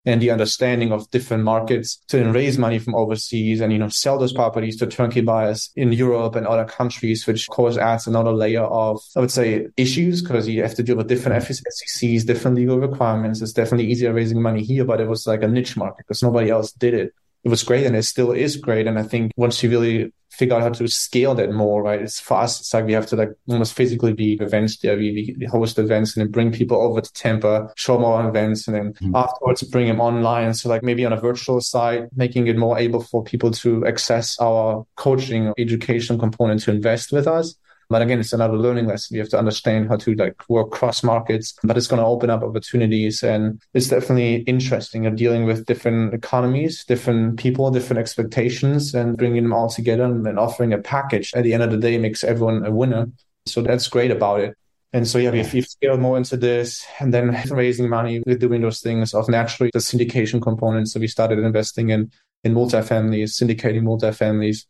and 0.08 0.22
the 0.22 0.32
understanding 0.32 0.94
of 0.94 1.12
different 1.12 1.44
markets 1.44 2.02
to 2.08 2.18
then 2.18 2.32
raise 2.32 2.58
money 2.58 2.80
from 2.80 2.96
overseas 2.96 3.60
and, 3.60 3.74
you 3.74 3.78
know, 3.78 3.90
sell 3.90 4.18
those 4.18 4.32
properties 4.32 4.78
to 4.78 4.88
turnkey 4.88 5.20
buyers 5.20 5.70
in 5.76 5.92
Europe 5.92 6.36
and 6.36 6.48
other 6.48 6.64
countries, 6.64 7.28
which 7.28 7.44
of 7.44 7.54
course 7.54 7.78
adds 7.78 8.08
another 8.08 8.32
layer 8.32 8.64
of, 8.64 9.02
I 9.18 9.20
would 9.20 9.32
say, 9.32 9.68
issues 9.76 10.22
because 10.22 10.48
you 10.48 10.64
have 10.64 10.76
to 10.76 10.84
deal 10.84 10.96
with 10.96 11.10
different 11.10 11.44
SECs, 11.44 12.26
different 12.26 12.56
legal 12.56 12.80
requirements. 12.80 13.42
It's 13.42 13.52
definitely 13.52 13.92
easier 13.92 14.14
raising 14.14 14.42
money 14.42 14.64
here, 14.64 14.86
but 14.86 15.02
it 15.02 15.10
was 15.10 15.28
like 15.28 15.44
a 15.44 15.48
niche 15.48 15.76
market 15.76 16.06
because 16.08 16.24
nobody 16.24 16.50
else 16.52 16.72
did 16.72 16.94
it 16.94 17.14
it 17.44 17.50
was 17.50 17.64
great 17.64 17.86
and 17.86 17.96
it 17.96 18.04
still 18.04 18.32
is 18.32 18.58
great. 18.58 18.88
And 18.88 19.00
I 19.00 19.04
think 19.04 19.32
once 19.36 19.62
you 19.64 19.70
really 19.70 20.12
figure 20.30 20.56
out 20.56 20.62
how 20.62 20.70
to 20.70 20.88
scale 20.88 21.34
that 21.36 21.52
more, 21.52 21.82
right? 21.82 22.02
It's 22.02 22.20
for 22.20 22.38
us, 22.38 22.60
it's 22.60 22.74
like 22.74 22.86
we 22.86 22.94
have 22.94 23.08
to 23.08 23.16
like 23.16 23.32
almost 23.48 23.74
physically 23.74 24.14
be 24.14 24.34
events 24.34 24.78
there. 24.78 24.98
We, 24.98 25.36
we 25.40 25.46
host 25.46 25.80
events 25.80 26.16
and 26.16 26.26
then 26.26 26.32
bring 26.32 26.52
people 26.52 26.78
over 26.78 27.02
to 27.02 27.14
Tampa, 27.14 27.70
show 27.76 27.98
more 27.98 28.28
events, 28.28 28.68
and 28.68 28.76
then 28.76 28.94
mm-hmm. 28.94 29.16
afterwards 29.16 29.64
bring 29.64 29.88
them 29.88 30.00
online. 30.00 30.54
So 30.54 30.70
like 30.70 30.84
maybe 30.84 31.06
on 31.06 31.14
a 31.14 31.20
virtual 31.20 31.62
side, 31.62 32.10
making 32.16 32.48
it 32.48 32.58
more 32.58 32.78
able 32.78 33.02
for 33.02 33.24
people 33.24 33.52
to 33.52 33.86
access 33.88 34.38
our 34.40 34.86
coaching 34.96 35.54
education 35.58 36.20
component 36.20 36.62
to 36.64 36.72
invest 36.72 37.12
with 37.12 37.28
us 37.28 37.56
But 37.90 38.02
again, 38.02 38.20
it's 38.20 38.34
another 38.34 38.58
learning 38.58 38.88
lesson. 38.88 39.16
You 39.16 39.22
have 39.22 39.30
to 39.30 39.40
understand 39.40 39.88
how 39.88 39.96
to 39.98 40.14
like 40.16 40.48
work 40.50 40.72
cross 40.72 41.04
markets, 41.04 41.54
but 41.64 41.78
it's 41.78 41.88
going 41.88 42.02
to 42.02 42.06
open 42.06 42.30
up 42.30 42.44
opportunities. 42.44 43.24
And 43.24 43.62
it's 43.74 43.88
definitely 43.88 44.38
interesting 44.42 45.06
of 45.06 45.16
dealing 45.16 45.46
with 45.46 45.66
different 45.66 46.14
economies, 46.14 46.84
different 46.86 47.40
people, 47.40 47.72
different 47.72 48.00
expectations 48.00 48.94
and 48.94 49.18
bringing 49.18 49.44
them 49.44 49.54
all 49.54 49.70
together 49.70 50.04
and 50.04 50.40
offering 50.40 50.74
a 50.74 50.78
package 50.78 51.34
at 51.34 51.44
the 51.44 51.54
end 51.54 51.64
of 51.64 51.72
the 51.72 51.78
day 51.78 51.98
makes 51.98 52.24
everyone 52.24 52.66
a 52.66 52.72
winner. 52.72 53.10
So 53.46 53.62
that's 53.62 53.88
great 53.88 54.12
about 54.12 54.42
it. 54.42 54.58
And 54.94 55.08
so, 55.08 55.18
yeah, 55.18 55.34
if 55.34 55.54
you 55.54 55.62
scale 55.62 55.98
more 55.98 56.18
into 56.18 56.38
this 56.38 56.86
and 57.00 57.14
then 57.14 57.38
raising 57.52 57.90
money 57.90 58.22
with 58.26 58.40
doing 58.40 58.62
those 58.62 58.80
things 58.80 59.14
of 59.14 59.28
naturally 59.30 59.70
the 59.74 59.80
syndication 59.80 60.42
components. 60.42 60.94
So 60.94 61.00
we 61.00 61.08
started 61.08 61.40
investing 61.40 61.90
in, 61.90 62.12
in 62.44 62.54
multifamilies, 62.54 63.32
syndicating 63.32 63.84
multifamilies, 63.84 64.66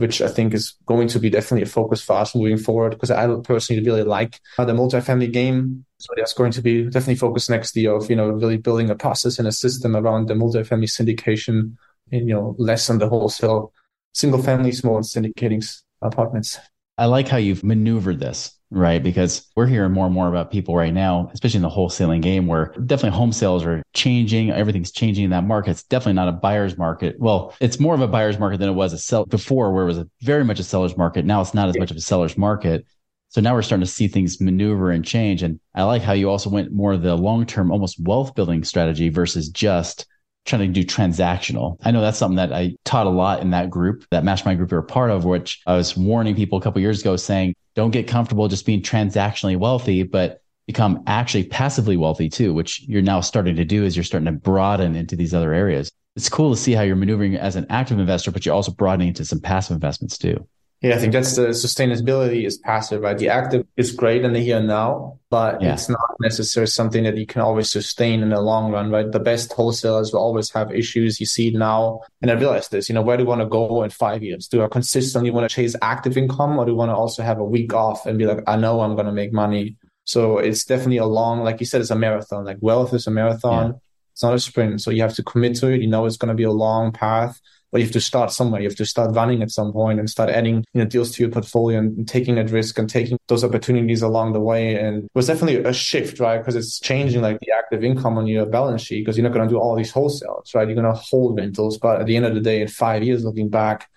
which 0.00 0.22
I 0.22 0.28
think 0.28 0.54
is 0.54 0.74
going 0.86 1.08
to 1.08 1.18
be 1.18 1.28
definitely 1.28 1.62
a 1.62 1.66
focus 1.66 2.00
for 2.02 2.16
us 2.16 2.34
moving 2.34 2.56
forward 2.56 2.90
because 2.90 3.10
I 3.10 3.28
personally 3.44 3.84
really 3.84 4.02
like 4.02 4.40
the 4.56 4.72
multifamily 4.72 5.30
game. 5.30 5.84
So 5.98 6.14
that's 6.16 6.32
going 6.32 6.52
to 6.52 6.62
be 6.62 6.84
definitely 6.84 7.16
focus 7.16 7.50
next 7.50 7.76
year 7.76 7.94
of, 7.94 8.08
you 8.08 8.16
know, 8.16 8.30
really 8.30 8.56
building 8.56 8.88
a 8.88 8.94
process 8.94 9.38
and 9.38 9.46
a 9.46 9.52
system 9.52 9.94
around 9.94 10.28
the 10.28 10.34
multifamily 10.34 10.88
syndication 10.88 11.76
and, 12.10 12.26
you 12.26 12.34
know, 12.34 12.56
less 12.58 12.88
on 12.88 12.96
the 12.96 13.10
wholesale 13.10 13.74
single 14.14 14.42
family, 14.42 14.72
small 14.72 15.00
syndicating 15.00 15.62
apartments. 16.00 16.58
I 16.96 17.04
like 17.04 17.28
how 17.28 17.36
you've 17.36 17.62
maneuvered 17.62 18.20
this, 18.20 18.58
right? 18.70 19.02
Because 19.02 19.48
we're 19.56 19.66
hearing 19.66 19.92
more 19.92 20.06
and 20.06 20.14
more 20.14 20.28
about 20.28 20.50
people 20.50 20.76
right 20.76 20.92
now, 20.92 21.30
especially 21.34 21.58
in 21.58 21.62
the 21.62 21.70
wholesaling 21.70 22.22
game, 22.22 22.46
where 22.46 22.66
definitely 22.86 23.16
home 23.16 23.32
sales 23.32 23.64
are 23.64 23.82
changing. 23.94 24.50
Everything's 24.50 24.92
changing 24.92 25.24
in 25.24 25.30
that 25.30 25.44
market. 25.44 25.72
It's 25.72 25.82
definitely 25.82 26.14
not 26.14 26.28
a 26.28 26.32
buyer's 26.32 26.78
market. 26.78 27.18
Well, 27.18 27.54
it's 27.60 27.80
more 27.80 27.94
of 27.94 28.00
a 28.00 28.08
buyer's 28.08 28.38
market 28.38 28.58
than 28.60 28.68
it 28.68 28.74
was 28.74 28.92
a 28.92 28.98
sell 28.98 29.24
before, 29.26 29.72
where 29.72 29.84
it 29.84 29.88
was 29.88 29.98
a, 29.98 30.08
very 30.22 30.44
much 30.44 30.60
a 30.60 30.64
seller's 30.64 30.96
market. 30.96 31.24
Now 31.24 31.40
it's 31.40 31.54
not 31.54 31.68
as 31.68 31.78
much 31.78 31.90
of 31.90 31.96
a 31.96 32.00
seller's 32.00 32.38
market. 32.38 32.86
So 33.30 33.40
now 33.40 33.54
we're 33.54 33.62
starting 33.62 33.86
to 33.86 33.90
see 33.90 34.08
things 34.08 34.40
maneuver 34.40 34.90
and 34.90 35.04
change. 35.04 35.42
And 35.42 35.60
I 35.74 35.84
like 35.84 36.02
how 36.02 36.12
you 36.12 36.28
also 36.28 36.50
went 36.50 36.72
more 36.72 36.96
the 36.96 37.16
long 37.16 37.46
term, 37.46 37.70
almost 37.70 38.00
wealth 38.00 38.34
building 38.34 38.64
strategy 38.64 39.08
versus 39.08 39.48
just 39.48 40.06
trying 40.46 40.62
to 40.62 40.68
do 40.68 40.84
transactional. 40.84 41.76
I 41.82 41.90
know 41.90 42.00
that's 42.00 42.18
something 42.18 42.36
that 42.36 42.52
I 42.52 42.74
taught 42.84 43.06
a 43.06 43.10
lot 43.10 43.40
in 43.40 43.50
that 43.50 43.70
group, 43.70 44.04
that 44.10 44.24
mastermind 44.24 44.58
group 44.58 44.70
you're 44.70 44.80
a 44.80 44.84
part 44.84 45.10
of, 45.10 45.24
which 45.24 45.60
I 45.66 45.76
was 45.76 45.96
warning 45.96 46.34
people 46.34 46.58
a 46.58 46.62
couple 46.62 46.80
years 46.80 47.00
ago 47.00 47.16
saying, 47.16 47.54
don't 47.74 47.90
get 47.90 48.08
comfortable 48.08 48.48
just 48.48 48.66
being 48.66 48.82
transactionally 48.82 49.56
wealthy, 49.56 50.02
but 50.02 50.42
become 50.66 51.02
actually 51.06 51.44
passively 51.44 51.96
wealthy 51.96 52.28
too, 52.28 52.54
which 52.54 52.82
you're 52.82 53.02
now 53.02 53.20
starting 53.20 53.56
to 53.56 53.64
do 53.64 53.84
as 53.84 53.96
you're 53.96 54.04
starting 54.04 54.26
to 54.26 54.32
broaden 54.32 54.96
into 54.96 55.16
these 55.16 55.34
other 55.34 55.52
areas. 55.52 55.90
It's 56.16 56.28
cool 56.28 56.50
to 56.50 56.56
see 56.56 56.72
how 56.72 56.82
you're 56.82 56.96
maneuvering 56.96 57.36
as 57.36 57.56
an 57.56 57.66
active 57.70 57.98
investor, 57.98 58.30
but 58.30 58.44
you're 58.44 58.54
also 58.54 58.72
broadening 58.72 59.08
into 59.08 59.24
some 59.24 59.40
passive 59.40 59.74
investments 59.74 60.18
too. 60.18 60.46
Yeah, 60.82 60.94
I 60.94 60.98
think 60.98 61.12
that's 61.12 61.36
the 61.36 61.48
sustainability 61.48 62.46
is 62.46 62.56
passive, 62.56 63.02
right? 63.02 63.18
The 63.18 63.28
active 63.28 63.66
is 63.76 63.92
great 63.92 64.24
in 64.24 64.32
the 64.32 64.40
here 64.40 64.56
and 64.56 64.66
now, 64.66 65.18
but 65.28 65.60
yeah. 65.60 65.74
it's 65.74 65.90
not 65.90 66.16
necessarily 66.20 66.68
something 66.68 67.04
that 67.04 67.18
you 67.18 67.26
can 67.26 67.42
always 67.42 67.68
sustain 67.68 68.22
in 68.22 68.30
the 68.30 68.40
long 68.40 68.72
run, 68.72 68.90
right? 68.90 69.12
The 69.12 69.20
best 69.20 69.52
wholesalers 69.52 70.10
will 70.10 70.20
always 70.20 70.50
have 70.52 70.72
issues. 70.72 71.20
You 71.20 71.26
see 71.26 71.50
now. 71.50 72.00
And 72.22 72.30
I 72.30 72.34
realized 72.34 72.70
this, 72.70 72.88
you 72.88 72.94
know, 72.94 73.02
where 73.02 73.18
do 73.18 73.24
you 73.24 73.28
want 73.28 73.42
to 73.42 73.46
go 73.46 73.82
in 73.82 73.90
five 73.90 74.22
years? 74.22 74.48
Do 74.48 74.64
I 74.64 74.68
consistently 74.68 75.30
want 75.30 75.50
to 75.50 75.54
chase 75.54 75.76
active 75.82 76.16
income 76.16 76.58
or 76.58 76.64
do 76.64 76.72
you 76.72 76.78
want 76.78 76.90
to 76.90 76.96
also 76.96 77.22
have 77.22 77.38
a 77.38 77.44
week 77.44 77.74
off 77.74 78.06
and 78.06 78.18
be 78.18 78.24
like, 78.24 78.42
I 78.46 78.56
know 78.56 78.80
I'm 78.80 78.94
going 78.94 79.06
to 79.06 79.12
make 79.12 79.34
money. 79.34 79.76
So 80.04 80.38
it's 80.38 80.64
definitely 80.64 80.96
a 80.96 81.04
long, 81.04 81.40
like 81.44 81.60
you 81.60 81.66
said, 81.66 81.82
it's 81.82 81.90
a 81.90 81.96
marathon. 81.96 82.46
Like 82.46 82.56
wealth 82.60 82.94
is 82.94 83.06
a 83.06 83.10
marathon. 83.10 83.66
Yeah. 83.66 83.78
It's 84.12 84.22
not 84.22 84.34
a 84.34 84.40
sprint. 84.40 84.80
So 84.80 84.90
you 84.90 85.02
have 85.02 85.14
to 85.16 85.22
commit 85.22 85.56
to 85.56 85.68
it. 85.68 85.82
You 85.82 85.88
know, 85.88 86.06
it's 86.06 86.16
going 86.16 86.30
to 86.30 86.34
be 86.34 86.44
a 86.44 86.50
long 86.50 86.90
path 86.90 87.38
but 87.70 87.80
you 87.80 87.86
have 87.86 87.92
to 87.92 88.00
start 88.00 88.32
somewhere. 88.32 88.60
You 88.60 88.68
have 88.68 88.76
to 88.76 88.86
start 88.86 89.14
running 89.14 89.42
at 89.42 89.50
some 89.50 89.72
point 89.72 89.98
and 89.98 90.08
start 90.10 90.30
adding 90.30 90.64
you 90.72 90.82
know 90.82 90.84
deals 90.84 91.12
to 91.12 91.22
your 91.22 91.30
portfolio 91.30 91.78
and 91.78 92.08
taking 92.08 92.34
that 92.36 92.50
risk 92.50 92.78
and 92.78 92.88
taking 92.88 93.18
those 93.28 93.44
opportunities 93.44 94.02
along 94.02 94.32
the 94.32 94.40
way. 94.40 94.76
And 94.76 95.04
it 95.04 95.10
was 95.14 95.26
definitely 95.26 95.62
a 95.62 95.72
shift, 95.72 96.20
right? 96.20 96.38
Because 96.38 96.56
it's 96.56 96.80
changing 96.80 97.22
like 97.22 97.38
the 97.40 97.52
active 97.56 97.84
income 97.84 98.18
on 98.18 98.26
your 98.26 98.46
balance 98.46 98.82
sheet 98.82 99.04
because 99.04 99.16
you're 99.16 99.28
not 99.28 99.34
going 99.34 99.48
to 99.48 99.52
do 99.52 99.58
all 99.58 99.76
these 99.76 99.92
wholesales, 99.92 100.54
right? 100.54 100.66
You're 100.66 100.80
going 100.80 100.92
to 100.92 101.00
hold 101.00 101.36
rentals, 101.38 101.78
but 101.78 102.00
at 102.00 102.06
the 102.06 102.16
end 102.16 102.26
of 102.26 102.34
the 102.34 102.40
day, 102.40 102.60
in 102.60 102.68
five 102.68 103.02
years, 103.02 103.24
looking 103.24 103.48
back, 103.48 103.88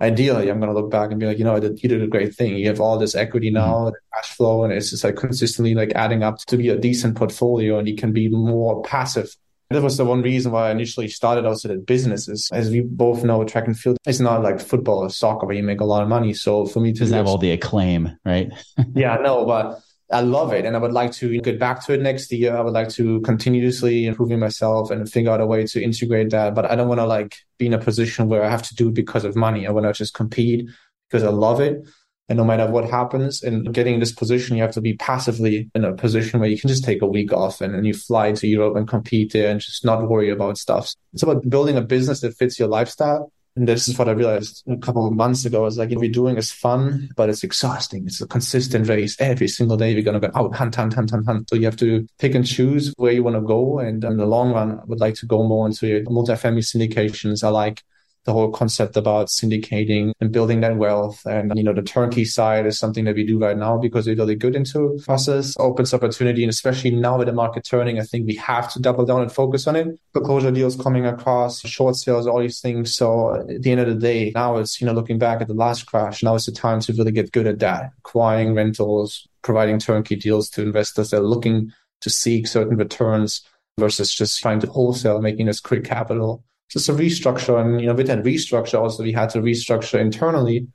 ideally, 0.00 0.50
I'm 0.50 0.60
going 0.60 0.72
to 0.72 0.78
look 0.78 0.90
back 0.90 1.10
and 1.10 1.20
be 1.20 1.26
like, 1.26 1.38
you 1.38 1.44
know, 1.44 1.58
did, 1.58 1.82
you 1.82 1.88
did 1.88 2.02
a 2.02 2.06
great 2.06 2.34
thing. 2.34 2.56
You 2.56 2.68
have 2.68 2.80
all 2.80 2.98
this 2.98 3.14
equity 3.14 3.48
mm-hmm. 3.48 3.54
now, 3.54 3.90
the 3.90 3.98
cash 4.14 4.36
flow, 4.36 4.64
and 4.64 4.72
it's 4.72 4.90
just 4.90 5.04
like 5.04 5.16
consistently 5.16 5.74
like 5.74 5.92
adding 5.94 6.22
up 6.22 6.38
to 6.46 6.56
be 6.56 6.68
a 6.68 6.78
decent 6.78 7.16
portfolio, 7.16 7.78
and 7.78 7.88
you 7.88 7.96
can 7.96 8.12
be 8.12 8.28
more 8.28 8.82
passive 8.82 9.34
that 9.74 9.82
was 9.82 9.96
the 9.96 10.04
one 10.04 10.22
reason 10.22 10.52
why 10.52 10.68
I 10.68 10.70
initially 10.70 11.08
started 11.08 11.44
also 11.44 11.68
the 11.68 11.76
businesses. 11.76 12.48
As 12.52 12.70
we 12.70 12.80
both 12.80 13.24
know, 13.24 13.44
track 13.44 13.66
and 13.66 13.78
field 13.78 13.98
is 14.06 14.20
not 14.20 14.42
like 14.42 14.60
football 14.60 15.00
or 15.00 15.10
soccer 15.10 15.46
where 15.46 15.56
you 15.56 15.62
make 15.62 15.80
a 15.80 15.84
lot 15.84 16.02
of 16.02 16.08
money. 16.08 16.32
So 16.32 16.66
for 16.66 16.80
me 16.80 16.92
to 16.94 17.06
have 17.06 17.26
all 17.26 17.38
the 17.38 17.50
acclaim, 17.50 18.16
right? 18.24 18.52
yeah, 18.94 19.16
no, 19.16 19.44
but 19.44 19.80
I 20.10 20.20
love 20.20 20.52
it. 20.52 20.64
And 20.64 20.76
I 20.76 20.78
would 20.78 20.92
like 20.92 21.12
to 21.12 21.40
get 21.40 21.58
back 21.58 21.84
to 21.86 21.92
it 21.92 22.00
next 22.00 22.30
year. 22.32 22.56
I 22.56 22.60
would 22.60 22.72
like 22.72 22.88
to 22.90 23.20
continuously 23.22 24.06
improving 24.06 24.38
myself 24.38 24.90
and 24.90 25.10
figure 25.10 25.30
out 25.30 25.40
a 25.40 25.46
way 25.46 25.66
to 25.66 25.82
integrate 25.82 26.30
that. 26.30 26.54
But 26.54 26.70
I 26.70 26.76
don't 26.76 26.88
want 26.88 27.00
to 27.00 27.06
like 27.06 27.36
be 27.58 27.66
in 27.66 27.74
a 27.74 27.78
position 27.78 28.28
where 28.28 28.44
I 28.44 28.50
have 28.50 28.62
to 28.62 28.74
do 28.74 28.88
it 28.88 28.94
because 28.94 29.24
of 29.24 29.34
money. 29.34 29.66
I 29.66 29.70
want 29.70 29.86
to 29.86 29.92
just 29.92 30.14
compete 30.14 30.68
because 31.08 31.24
I 31.24 31.30
love 31.30 31.60
it. 31.60 31.86
And 32.28 32.38
no 32.38 32.44
matter 32.44 32.66
what 32.70 32.88
happens 32.88 33.42
in 33.42 33.64
getting 33.64 33.94
in 33.94 34.00
this 34.00 34.12
position, 34.12 34.56
you 34.56 34.62
have 34.62 34.72
to 34.72 34.80
be 34.80 34.94
passively 34.94 35.70
in 35.74 35.84
a 35.84 35.92
position 35.92 36.40
where 36.40 36.48
you 36.48 36.58
can 36.58 36.68
just 36.68 36.84
take 36.84 37.02
a 37.02 37.06
week 37.06 37.32
off 37.32 37.60
and, 37.60 37.74
and 37.74 37.86
you 37.86 37.92
fly 37.92 38.32
to 38.32 38.46
Europe 38.46 38.76
and 38.76 38.88
compete 38.88 39.32
there 39.32 39.50
and 39.50 39.60
just 39.60 39.84
not 39.84 40.08
worry 40.08 40.30
about 40.30 40.56
stuff. 40.56 40.94
It's 41.12 41.22
about 41.22 41.48
building 41.48 41.76
a 41.76 41.82
business 41.82 42.20
that 42.20 42.36
fits 42.36 42.58
your 42.58 42.68
lifestyle. 42.68 43.30
And 43.56 43.68
this 43.68 43.86
is 43.86 43.96
what 43.96 44.08
I 44.08 44.12
realized 44.12 44.64
a 44.66 44.76
couple 44.78 45.06
of 45.06 45.12
months 45.12 45.44
ago. 45.44 45.64
Is 45.66 45.78
like, 45.78 45.90
what 45.90 46.00
we're 46.00 46.10
doing 46.10 46.36
is 46.36 46.50
fun, 46.50 47.10
but 47.14 47.28
it's 47.28 47.44
exhausting. 47.44 48.04
It's 48.06 48.20
a 48.20 48.26
consistent 48.26 48.88
race. 48.88 49.16
Every 49.20 49.46
single 49.46 49.76
day, 49.76 49.94
we're 49.94 50.02
going 50.02 50.20
to 50.20 50.28
go 50.28 50.36
out, 50.36 50.56
hunt, 50.56 50.74
hunt, 50.74 50.94
hunt, 50.94 51.10
hunt, 51.10 51.26
hunt. 51.26 51.50
So 51.50 51.56
you 51.56 51.66
have 51.66 51.76
to 51.76 52.04
pick 52.18 52.34
and 52.34 52.44
choose 52.44 52.92
where 52.96 53.12
you 53.12 53.22
want 53.22 53.36
to 53.36 53.42
go. 53.42 53.78
And 53.78 54.02
in 54.02 54.16
the 54.16 54.26
long 54.26 54.52
run, 54.52 54.80
I 54.80 54.84
would 54.86 54.98
like 54.98 55.14
to 55.16 55.26
go 55.26 55.46
more 55.46 55.66
into 55.66 55.86
multifamily 56.04 56.64
syndications. 56.64 57.44
I 57.44 57.50
like 57.50 57.84
the 58.24 58.32
whole 58.32 58.50
concept 58.50 58.96
about 58.96 59.28
syndicating 59.28 60.12
and 60.20 60.32
building 60.32 60.60
that 60.60 60.76
wealth. 60.76 61.24
And, 61.26 61.52
you 61.56 61.62
know, 61.62 61.74
the 61.74 61.82
turnkey 61.82 62.24
side 62.24 62.66
is 62.66 62.78
something 62.78 63.04
that 63.04 63.14
we 63.14 63.24
do 63.24 63.38
right 63.38 63.56
now 63.56 63.76
because 63.78 64.06
we're 64.06 64.16
really 64.16 64.34
good 64.34 64.56
into 64.56 64.98
process, 65.04 65.54
opens 65.58 65.92
opportunity. 65.92 66.42
And 66.42 66.50
especially 66.50 66.92
now 66.92 67.18
with 67.18 67.26
the 67.26 67.32
market 67.32 67.64
turning, 67.64 67.98
I 67.98 68.02
think 68.02 68.26
we 68.26 68.36
have 68.36 68.72
to 68.72 68.80
double 68.80 69.04
down 69.04 69.20
and 69.20 69.30
focus 69.30 69.66
on 69.66 69.76
it. 69.76 69.88
Foreclosure 70.12 70.50
deals 70.50 70.76
coming 70.76 71.04
across, 71.06 71.60
short 71.60 71.96
sales, 71.96 72.26
all 72.26 72.40
these 72.40 72.60
things. 72.60 72.94
So 72.94 73.34
at 73.34 73.62
the 73.62 73.70
end 73.70 73.80
of 73.80 73.88
the 73.88 73.94
day, 73.94 74.32
now 74.34 74.56
it's, 74.56 74.80
you 74.80 74.86
know, 74.86 74.94
looking 74.94 75.18
back 75.18 75.42
at 75.42 75.48
the 75.48 75.54
last 75.54 75.86
crash, 75.86 76.22
now 76.22 76.34
is 76.34 76.46
the 76.46 76.52
time 76.52 76.80
to 76.80 76.92
really 76.94 77.12
get 77.12 77.32
good 77.32 77.46
at 77.46 77.58
that, 77.58 77.90
acquiring 77.98 78.54
rentals, 78.54 79.28
providing 79.42 79.78
turnkey 79.78 80.16
deals 80.16 80.48
to 80.50 80.62
investors 80.62 81.10
that 81.10 81.18
are 81.18 81.20
looking 81.20 81.70
to 82.00 82.10
seek 82.10 82.46
certain 82.46 82.76
returns 82.76 83.42
versus 83.78 84.14
just 84.14 84.40
trying 84.40 84.60
to 84.60 84.66
wholesale, 84.68 85.20
making 85.20 85.46
this 85.46 85.60
quick 85.60 85.84
capital 85.84 86.42
just 86.74 86.88
a 86.88 86.92
restructure. 86.92 87.58
And, 87.58 87.80
you 87.80 87.86
know, 87.86 87.94
with 87.94 88.08
that 88.08 88.24
restructure, 88.24 88.78
also 88.78 89.02
we 89.02 89.12
had 89.12 89.30
to 89.30 89.38
restructure 89.38 89.98
internally 89.98 90.66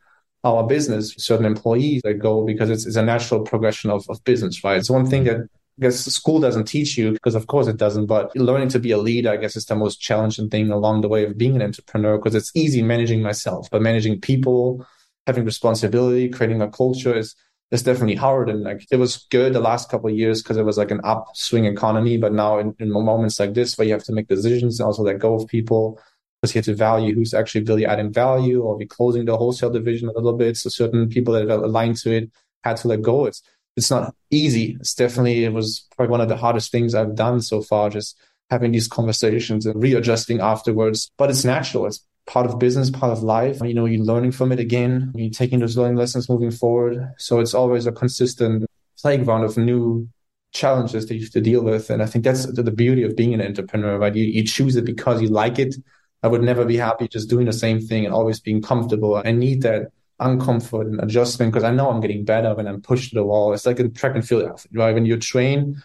our 0.43 0.65
business, 0.65 1.13
certain 1.17 1.45
employees 1.45 2.01
that 2.03 2.15
go 2.15 2.45
because 2.45 2.69
it's, 2.69 2.87
it's 2.87 2.95
a 2.95 3.03
natural 3.03 3.41
progression 3.41 3.91
of, 3.91 4.05
of 4.09 4.23
business, 4.23 4.63
right? 4.63 4.77
It's 4.77 4.89
one 4.89 5.05
thing 5.05 5.25
that 5.25 5.41
I 5.41 5.81
guess 5.81 5.99
school 6.05 6.39
doesn't 6.39 6.65
teach 6.65 6.97
you 6.97 7.11
because 7.11 7.35
of 7.35 7.47
course 7.47 7.67
it 7.67 7.77
doesn't, 7.77 8.05
but 8.05 8.33
learning 8.35 8.69
to 8.69 8.79
be 8.79 8.91
a 8.91 8.97
leader, 8.97 9.29
I 9.29 9.37
guess 9.37 9.57
is 9.57 9.65
the 9.65 9.75
most 9.75 9.99
challenging 9.99 10.49
thing 10.49 10.71
along 10.71 11.01
the 11.01 11.09
way 11.09 11.25
of 11.25 11.37
being 11.37 11.55
an 11.55 11.61
entrepreneur 11.61 12.17
because 12.17 12.35
it's 12.35 12.55
easy 12.55 12.81
managing 12.81 13.21
myself, 13.21 13.69
but 13.69 13.81
managing 13.81 14.21
people, 14.21 14.85
having 15.27 15.43
responsibility, 15.43 16.29
creating 16.29 16.61
a 16.61 16.71
culture 16.71 17.15
is 17.15 17.35
it's 17.71 17.83
definitely 17.83 18.15
hard. 18.15 18.49
And 18.49 18.63
like 18.63 18.85
it 18.91 18.97
was 18.97 19.27
good 19.29 19.53
the 19.53 19.59
last 19.59 19.89
couple 19.89 20.09
of 20.09 20.15
years 20.15 20.41
because 20.41 20.57
it 20.57 20.65
was 20.65 20.77
like 20.77 20.91
an 20.91 21.01
upswing 21.03 21.65
economy. 21.65 22.17
But 22.17 22.33
now 22.33 22.59
in, 22.59 22.75
in, 22.79 22.91
moments 22.91 23.39
like 23.39 23.53
this 23.53 23.77
where 23.77 23.87
you 23.87 23.93
have 23.93 24.03
to 24.05 24.13
make 24.13 24.27
decisions 24.27 24.79
and 24.79 24.87
also 24.87 25.03
let 25.03 25.19
go 25.19 25.35
of 25.35 25.47
people 25.47 25.99
because 26.41 26.55
you 26.55 26.59
have 26.59 26.65
to 26.65 26.75
value 26.75 27.13
who's 27.13 27.33
actually 27.33 27.63
really 27.63 27.85
adding 27.85 28.11
value 28.11 28.61
or 28.61 28.77
be 28.77 28.85
closing 28.85 29.25
the 29.25 29.37
wholesale 29.37 29.69
division 29.69 30.09
a 30.09 30.13
little 30.13 30.33
bit. 30.33 30.57
So 30.57 30.69
certain 30.69 31.09
people 31.09 31.33
that 31.33 31.49
are 31.49 31.63
aligned 31.63 31.97
to 31.97 32.11
it 32.11 32.31
had 32.63 32.77
to 32.77 32.87
let 32.87 33.01
go. 33.01 33.25
It's 33.25 33.43
it's 33.75 33.91
not 33.91 34.13
easy. 34.31 34.77
It's 34.79 34.95
definitely 34.95 35.45
it 35.45 35.53
was 35.53 35.87
probably 35.95 36.11
one 36.11 36.21
of 36.21 36.29
the 36.29 36.37
hardest 36.37 36.71
things 36.71 36.95
I've 36.95 37.15
done 37.15 37.41
so 37.41 37.61
far, 37.61 37.89
just 37.89 38.17
having 38.49 38.71
these 38.71 38.87
conversations 38.87 39.65
and 39.65 39.81
readjusting 39.81 40.41
afterwards. 40.41 41.11
But 41.17 41.29
it's 41.29 41.45
natural. 41.45 41.85
It's 41.85 42.03
part 42.29 42.45
of 42.45 42.59
business, 42.59 42.91
part 42.91 43.11
of 43.11 43.23
life. 43.23 43.59
You 43.61 43.73
know, 43.73 43.85
you're 43.85 44.05
learning 44.05 44.31
from 44.33 44.51
it 44.51 44.59
again, 44.59 45.11
you're 45.15 45.31
taking 45.31 45.59
those 45.59 45.75
learning 45.75 45.97
lessons 45.97 46.29
moving 46.29 46.51
forward. 46.51 47.11
So 47.17 47.39
it's 47.39 47.55
always 47.55 47.87
a 47.87 47.91
consistent 47.91 48.65
playground 49.01 49.43
of 49.43 49.57
new 49.57 50.07
challenges 50.51 51.07
that 51.07 51.15
you 51.15 51.21
have 51.21 51.31
to 51.31 51.41
deal 51.41 51.63
with. 51.63 51.89
And 51.89 52.03
I 52.03 52.05
think 52.05 52.23
that's 52.23 52.45
the 52.45 52.71
beauty 52.71 53.03
of 53.03 53.15
being 53.15 53.33
an 53.33 53.41
entrepreneur, 53.41 53.97
right? 53.97 54.15
You, 54.15 54.25
you 54.25 54.43
choose 54.43 54.75
it 54.75 54.85
because 54.85 55.21
you 55.23 55.29
like 55.29 55.57
it. 55.57 55.75
I 56.21 56.27
would 56.27 56.43
never 56.43 56.65
be 56.65 56.77
happy 56.77 57.07
just 57.07 57.29
doing 57.29 57.47
the 57.47 57.53
same 57.53 57.79
thing 57.79 58.05
and 58.05 58.13
always 58.13 58.39
being 58.39 58.61
comfortable. 58.61 59.15
I 59.15 59.31
need 59.31 59.63
that 59.63 59.87
uncomfort 60.21 60.85
and 60.85 61.01
adjustment 61.01 61.51
because 61.51 61.63
I 61.63 61.71
know 61.71 61.89
I'm 61.89 62.01
getting 62.01 62.25
better 62.25 62.53
when 62.53 62.67
I'm 62.67 62.81
pushed 62.81 63.09
to 63.09 63.15
the 63.15 63.23
wall. 63.23 63.53
It's 63.53 63.65
like 63.65 63.79
a 63.79 63.89
track 63.89 64.13
and 64.13 64.27
field 64.27 64.43
athlete, 64.43 64.77
right? 64.77 64.93
When 64.93 65.05
you 65.05 65.17
train 65.17 65.81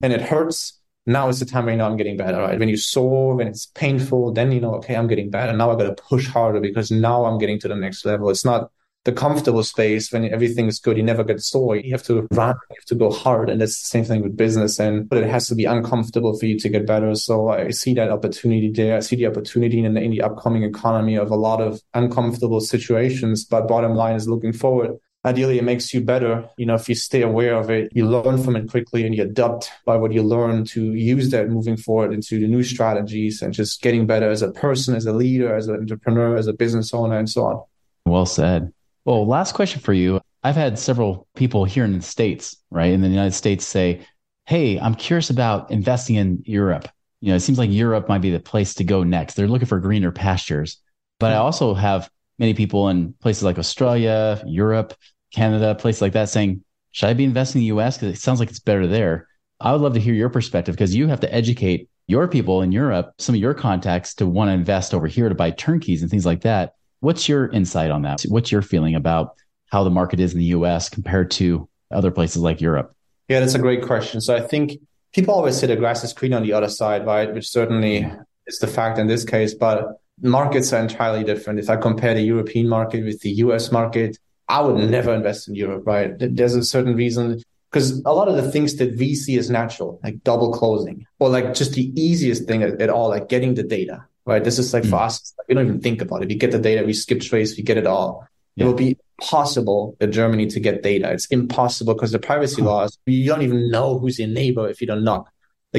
and 0.00 0.12
it 0.12 0.20
hurts, 0.20 0.77
now 1.08 1.28
is 1.28 1.40
the 1.40 1.46
time 1.46 1.68
you 1.68 1.76
know 1.76 1.86
I'm 1.86 1.96
getting 1.96 2.18
better, 2.18 2.38
right? 2.38 2.58
When 2.58 2.68
you 2.68 2.76
sore, 2.76 3.34
when 3.34 3.48
it's 3.48 3.66
painful, 3.66 4.32
then 4.34 4.52
you 4.52 4.60
know, 4.60 4.74
okay, 4.74 4.94
I'm 4.94 5.08
getting 5.08 5.30
better. 5.30 5.54
Now 5.54 5.70
I 5.70 5.76
got 5.76 5.96
to 5.96 6.02
push 6.02 6.28
harder 6.28 6.60
because 6.60 6.90
now 6.90 7.24
I'm 7.24 7.38
getting 7.38 7.58
to 7.60 7.68
the 7.68 7.74
next 7.74 8.04
level. 8.04 8.28
It's 8.28 8.44
not 8.44 8.70
the 9.04 9.12
comfortable 9.12 9.62
space 9.62 10.12
when 10.12 10.30
everything 10.30 10.66
is 10.66 10.78
good. 10.78 10.98
You 10.98 11.02
never 11.02 11.24
get 11.24 11.40
sore. 11.40 11.76
You 11.76 11.92
have 11.92 12.02
to 12.04 12.28
run, 12.32 12.56
you 12.70 12.76
have 12.78 12.84
to 12.88 12.94
go 12.94 13.10
hard. 13.10 13.48
And 13.48 13.58
that's 13.58 13.80
the 13.80 13.86
same 13.86 14.04
thing 14.04 14.22
with 14.22 14.36
business. 14.36 14.78
And 14.78 15.08
but 15.08 15.22
it 15.22 15.30
has 15.30 15.48
to 15.48 15.54
be 15.54 15.64
uncomfortable 15.64 16.38
for 16.38 16.44
you 16.44 16.58
to 16.58 16.68
get 16.68 16.86
better. 16.86 17.14
So 17.14 17.48
I 17.48 17.70
see 17.70 17.94
that 17.94 18.10
opportunity 18.10 18.70
there. 18.70 18.98
I 18.98 19.00
see 19.00 19.16
the 19.16 19.26
opportunity 19.26 19.82
in 19.82 19.94
the, 19.94 20.02
in 20.02 20.10
the 20.10 20.20
upcoming 20.20 20.62
economy 20.62 21.16
of 21.16 21.30
a 21.30 21.36
lot 21.36 21.62
of 21.62 21.80
uncomfortable 21.94 22.60
situations. 22.60 23.46
But 23.46 23.66
bottom 23.66 23.94
line 23.94 24.16
is 24.16 24.28
looking 24.28 24.52
forward 24.52 24.98
ideally 25.24 25.58
it 25.58 25.64
makes 25.64 25.92
you 25.92 26.00
better. 26.00 26.48
You 26.56 26.66
know 26.66 26.74
if 26.74 26.88
you 26.88 26.94
stay 26.94 27.22
aware 27.22 27.54
of 27.54 27.70
it 27.70 27.90
you 27.94 28.06
learn 28.06 28.42
from 28.42 28.56
it 28.56 28.70
quickly 28.70 29.04
and 29.04 29.14
you 29.14 29.22
adapt 29.22 29.70
by 29.84 29.96
what 29.96 30.12
you 30.12 30.22
learn 30.22 30.64
to 30.66 30.94
use 30.94 31.30
that 31.30 31.48
moving 31.48 31.76
forward 31.76 32.12
into 32.12 32.38
the 32.38 32.46
new 32.46 32.62
strategies 32.62 33.42
and 33.42 33.52
just 33.52 33.82
getting 33.82 34.06
better 34.06 34.30
as 34.30 34.42
a 34.42 34.52
person 34.52 34.94
as 34.94 35.06
a 35.06 35.12
leader 35.12 35.54
as 35.54 35.68
an 35.68 35.76
entrepreneur 35.76 36.36
as 36.36 36.46
a 36.46 36.52
business 36.52 36.94
owner 36.94 37.18
and 37.18 37.28
so 37.28 37.44
on. 37.44 37.62
Well 38.06 38.26
said. 38.26 38.72
Well 39.04 39.26
last 39.26 39.54
question 39.54 39.80
for 39.80 39.92
you. 39.92 40.20
I've 40.42 40.56
had 40.56 40.78
several 40.78 41.26
people 41.34 41.64
here 41.64 41.84
in 41.84 41.92
the 41.92 42.02
states 42.02 42.56
right 42.70 42.92
in 42.92 43.00
the 43.00 43.08
united 43.08 43.34
states 43.34 43.64
say 43.64 44.06
hey 44.46 44.78
i'm 44.78 44.94
curious 44.94 45.30
about 45.30 45.70
investing 45.70 46.16
in 46.16 46.42
europe. 46.44 46.88
You 47.20 47.30
know 47.30 47.36
it 47.36 47.40
seems 47.40 47.58
like 47.58 47.70
europe 47.70 48.08
might 48.08 48.22
be 48.22 48.30
the 48.30 48.40
place 48.40 48.74
to 48.74 48.84
go 48.84 49.02
next. 49.02 49.34
They're 49.34 49.48
looking 49.48 49.68
for 49.68 49.80
greener 49.80 50.12
pastures. 50.12 50.78
But 51.18 51.32
i 51.32 51.36
hmm. 51.36 51.42
also 51.42 51.74
have 51.74 52.08
many 52.38 52.54
people 52.54 52.88
in 52.88 53.12
places 53.14 53.42
like 53.42 53.58
Australia, 53.58 54.42
Europe, 54.46 54.94
Canada, 55.32 55.74
places 55.74 56.02
like 56.02 56.12
that 56.12 56.28
saying, 56.28 56.64
should 56.92 57.08
I 57.08 57.14
be 57.14 57.24
investing 57.24 57.60
in 57.60 57.68
the 57.68 57.80
US? 57.80 57.98
Because 57.98 58.16
it 58.16 58.20
sounds 58.20 58.40
like 58.40 58.50
it's 58.50 58.60
better 58.60 58.86
there. 58.86 59.28
I 59.60 59.72
would 59.72 59.80
love 59.80 59.94
to 59.94 60.00
hear 60.00 60.14
your 60.14 60.30
perspective 60.30 60.74
because 60.74 60.94
you 60.94 61.08
have 61.08 61.20
to 61.20 61.34
educate 61.34 61.88
your 62.06 62.28
people 62.28 62.62
in 62.62 62.72
Europe, 62.72 63.12
some 63.18 63.34
of 63.34 63.40
your 63.40 63.54
contacts 63.54 64.14
to 64.14 64.26
want 64.26 64.48
to 64.48 64.52
invest 64.52 64.94
over 64.94 65.06
here 65.06 65.28
to 65.28 65.34
buy 65.34 65.50
turnkeys 65.50 66.00
and 66.00 66.10
things 66.10 66.24
like 66.24 66.42
that. 66.42 66.74
What's 67.00 67.28
your 67.28 67.48
insight 67.50 67.90
on 67.90 68.02
that? 68.02 68.22
What's 68.22 68.50
your 68.50 68.62
feeling 68.62 68.94
about 68.94 69.36
how 69.70 69.84
the 69.84 69.90
market 69.90 70.20
is 70.20 70.32
in 70.32 70.38
the 70.38 70.46
US 70.46 70.88
compared 70.88 71.30
to 71.32 71.68
other 71.90 72.10
places 72.10 72.42
like 72.42 72.60
Europe? 72.60 72.94
Yeah, 73.28 73.40
that's 73.40 73.54
a 73.54 73.58
great 73.58 73.82
question. 73.82 74.20
So 74.20 74.34
I 74.34 74.40
think 74.40 74.78
people 75.12 75.34
always 75.34 75.58
say 75.58 75.66
the 75.66 75.76
grass 75.76 76.02
is 76.02 76.12
green 76.12 76.32
on 76.32 76.42
the 76.42 76.54
other 76.54 76.68
side, 76.68 77.04
right? 77.04 77.32
Which 77.32 77.48
certainly 77.48 78.10
is 78.46 78.58
the 78.58 78.66
fact 78.66 78.98
in 78.98 79.06
this 79.06 79.24
case. 79.24 79.54
But 79.54 80.00
markets 80.20 80.72
are 80.72 80.80
entirely 80.80 81.24
different. 81.24 81.58
If 81.58 81.70
I 81.70 81.76
compare 81.76 82.14
the 82.14 82.22
European 82.22 82.68
market 82.68 83.04
with 83.04 83.20
the 83.20 83.30
US 83.30 83.70
market, 83.70 84.18
I 84.48 84.60
would 84.60 84.90
never 84.90 85.14
invest 85.14 85.48
in 85.48 85.54
Europe, 85.54 85.86
right? 85.86 86.12
There's 86.18 86.54
a 86.54 86.64
certain 86.64 86.96
reason 86.96 87.42
because 87.70 88.00
a 88.06 88.12
lot 88.12 88.28
of 88.28 88.36
the 88.36 88.50
things 88.50 88.76
that 88.76 88.96
we 88.96 89.14
see 89.14 89.36
as 89.36 89.50
natural, 89.50 90.00
like 90.02 90.24
double 90.24 90.52
closing 90.52 91.06
or 91.18 91.28
like 91.28 91.52
just 91.52 91.74
the 91.74 91.92
easiest 92.00 92.46
thing 92.46 92.62
at, 92.62 92.88
all, 92.88 93.10
like 93.10 93.28
getting 93.28 93.54
the 93.54 93.62
data, 93.62 94.06
right? 94.24 94.42
This 94.42 94.58
is 94.58 94.72
like 94.72 94.84
mm. 94.84 94.90
for 94.90 94.96
us, 94.96 95.34
we 95.48 95.54
don't 95.54 95.66
even 95.66 95.80
think 95.80 96.00
about 96.00 96.22
it. 96.22 96.28
We 96.28 96.36
get 96.36 96.50
the 96.50 96.58
data, 96.58 96.84
we 96.86 96.94
skip 96.94 97.20
trace, 97.20 97.56
we 97.56 97.62
get 97.62 97.76
it 97.76 97.86
all. 97.86 98.26
Yeah. 98.56 98.64
It 98.64 98.66
will 98.68 98.74
be 98.74 98.96
impossible 99.18 99.96
in 100.00 100.12
Germany 100.12 100.46
to 100.46 100.60
get 100.60 100.82
data. 100.82 101.12
It's 101.12 101.26
impossible 101.26 101.94
because 101.94 102.12
the 102.12 102.18
privacy 102.18 102.62
laws, 102.62 102.96
you 103.04 103.26
don't 103.26 103.42
even 103.42 103.70
know 103.70 103.98
who's 103.98 104.18
your 104.18 104.28
neighbor 104.28 104.68
if 104.68 104.80
you 104.80 104.86
don't 104.86 105.04
knock. 105.04 105.30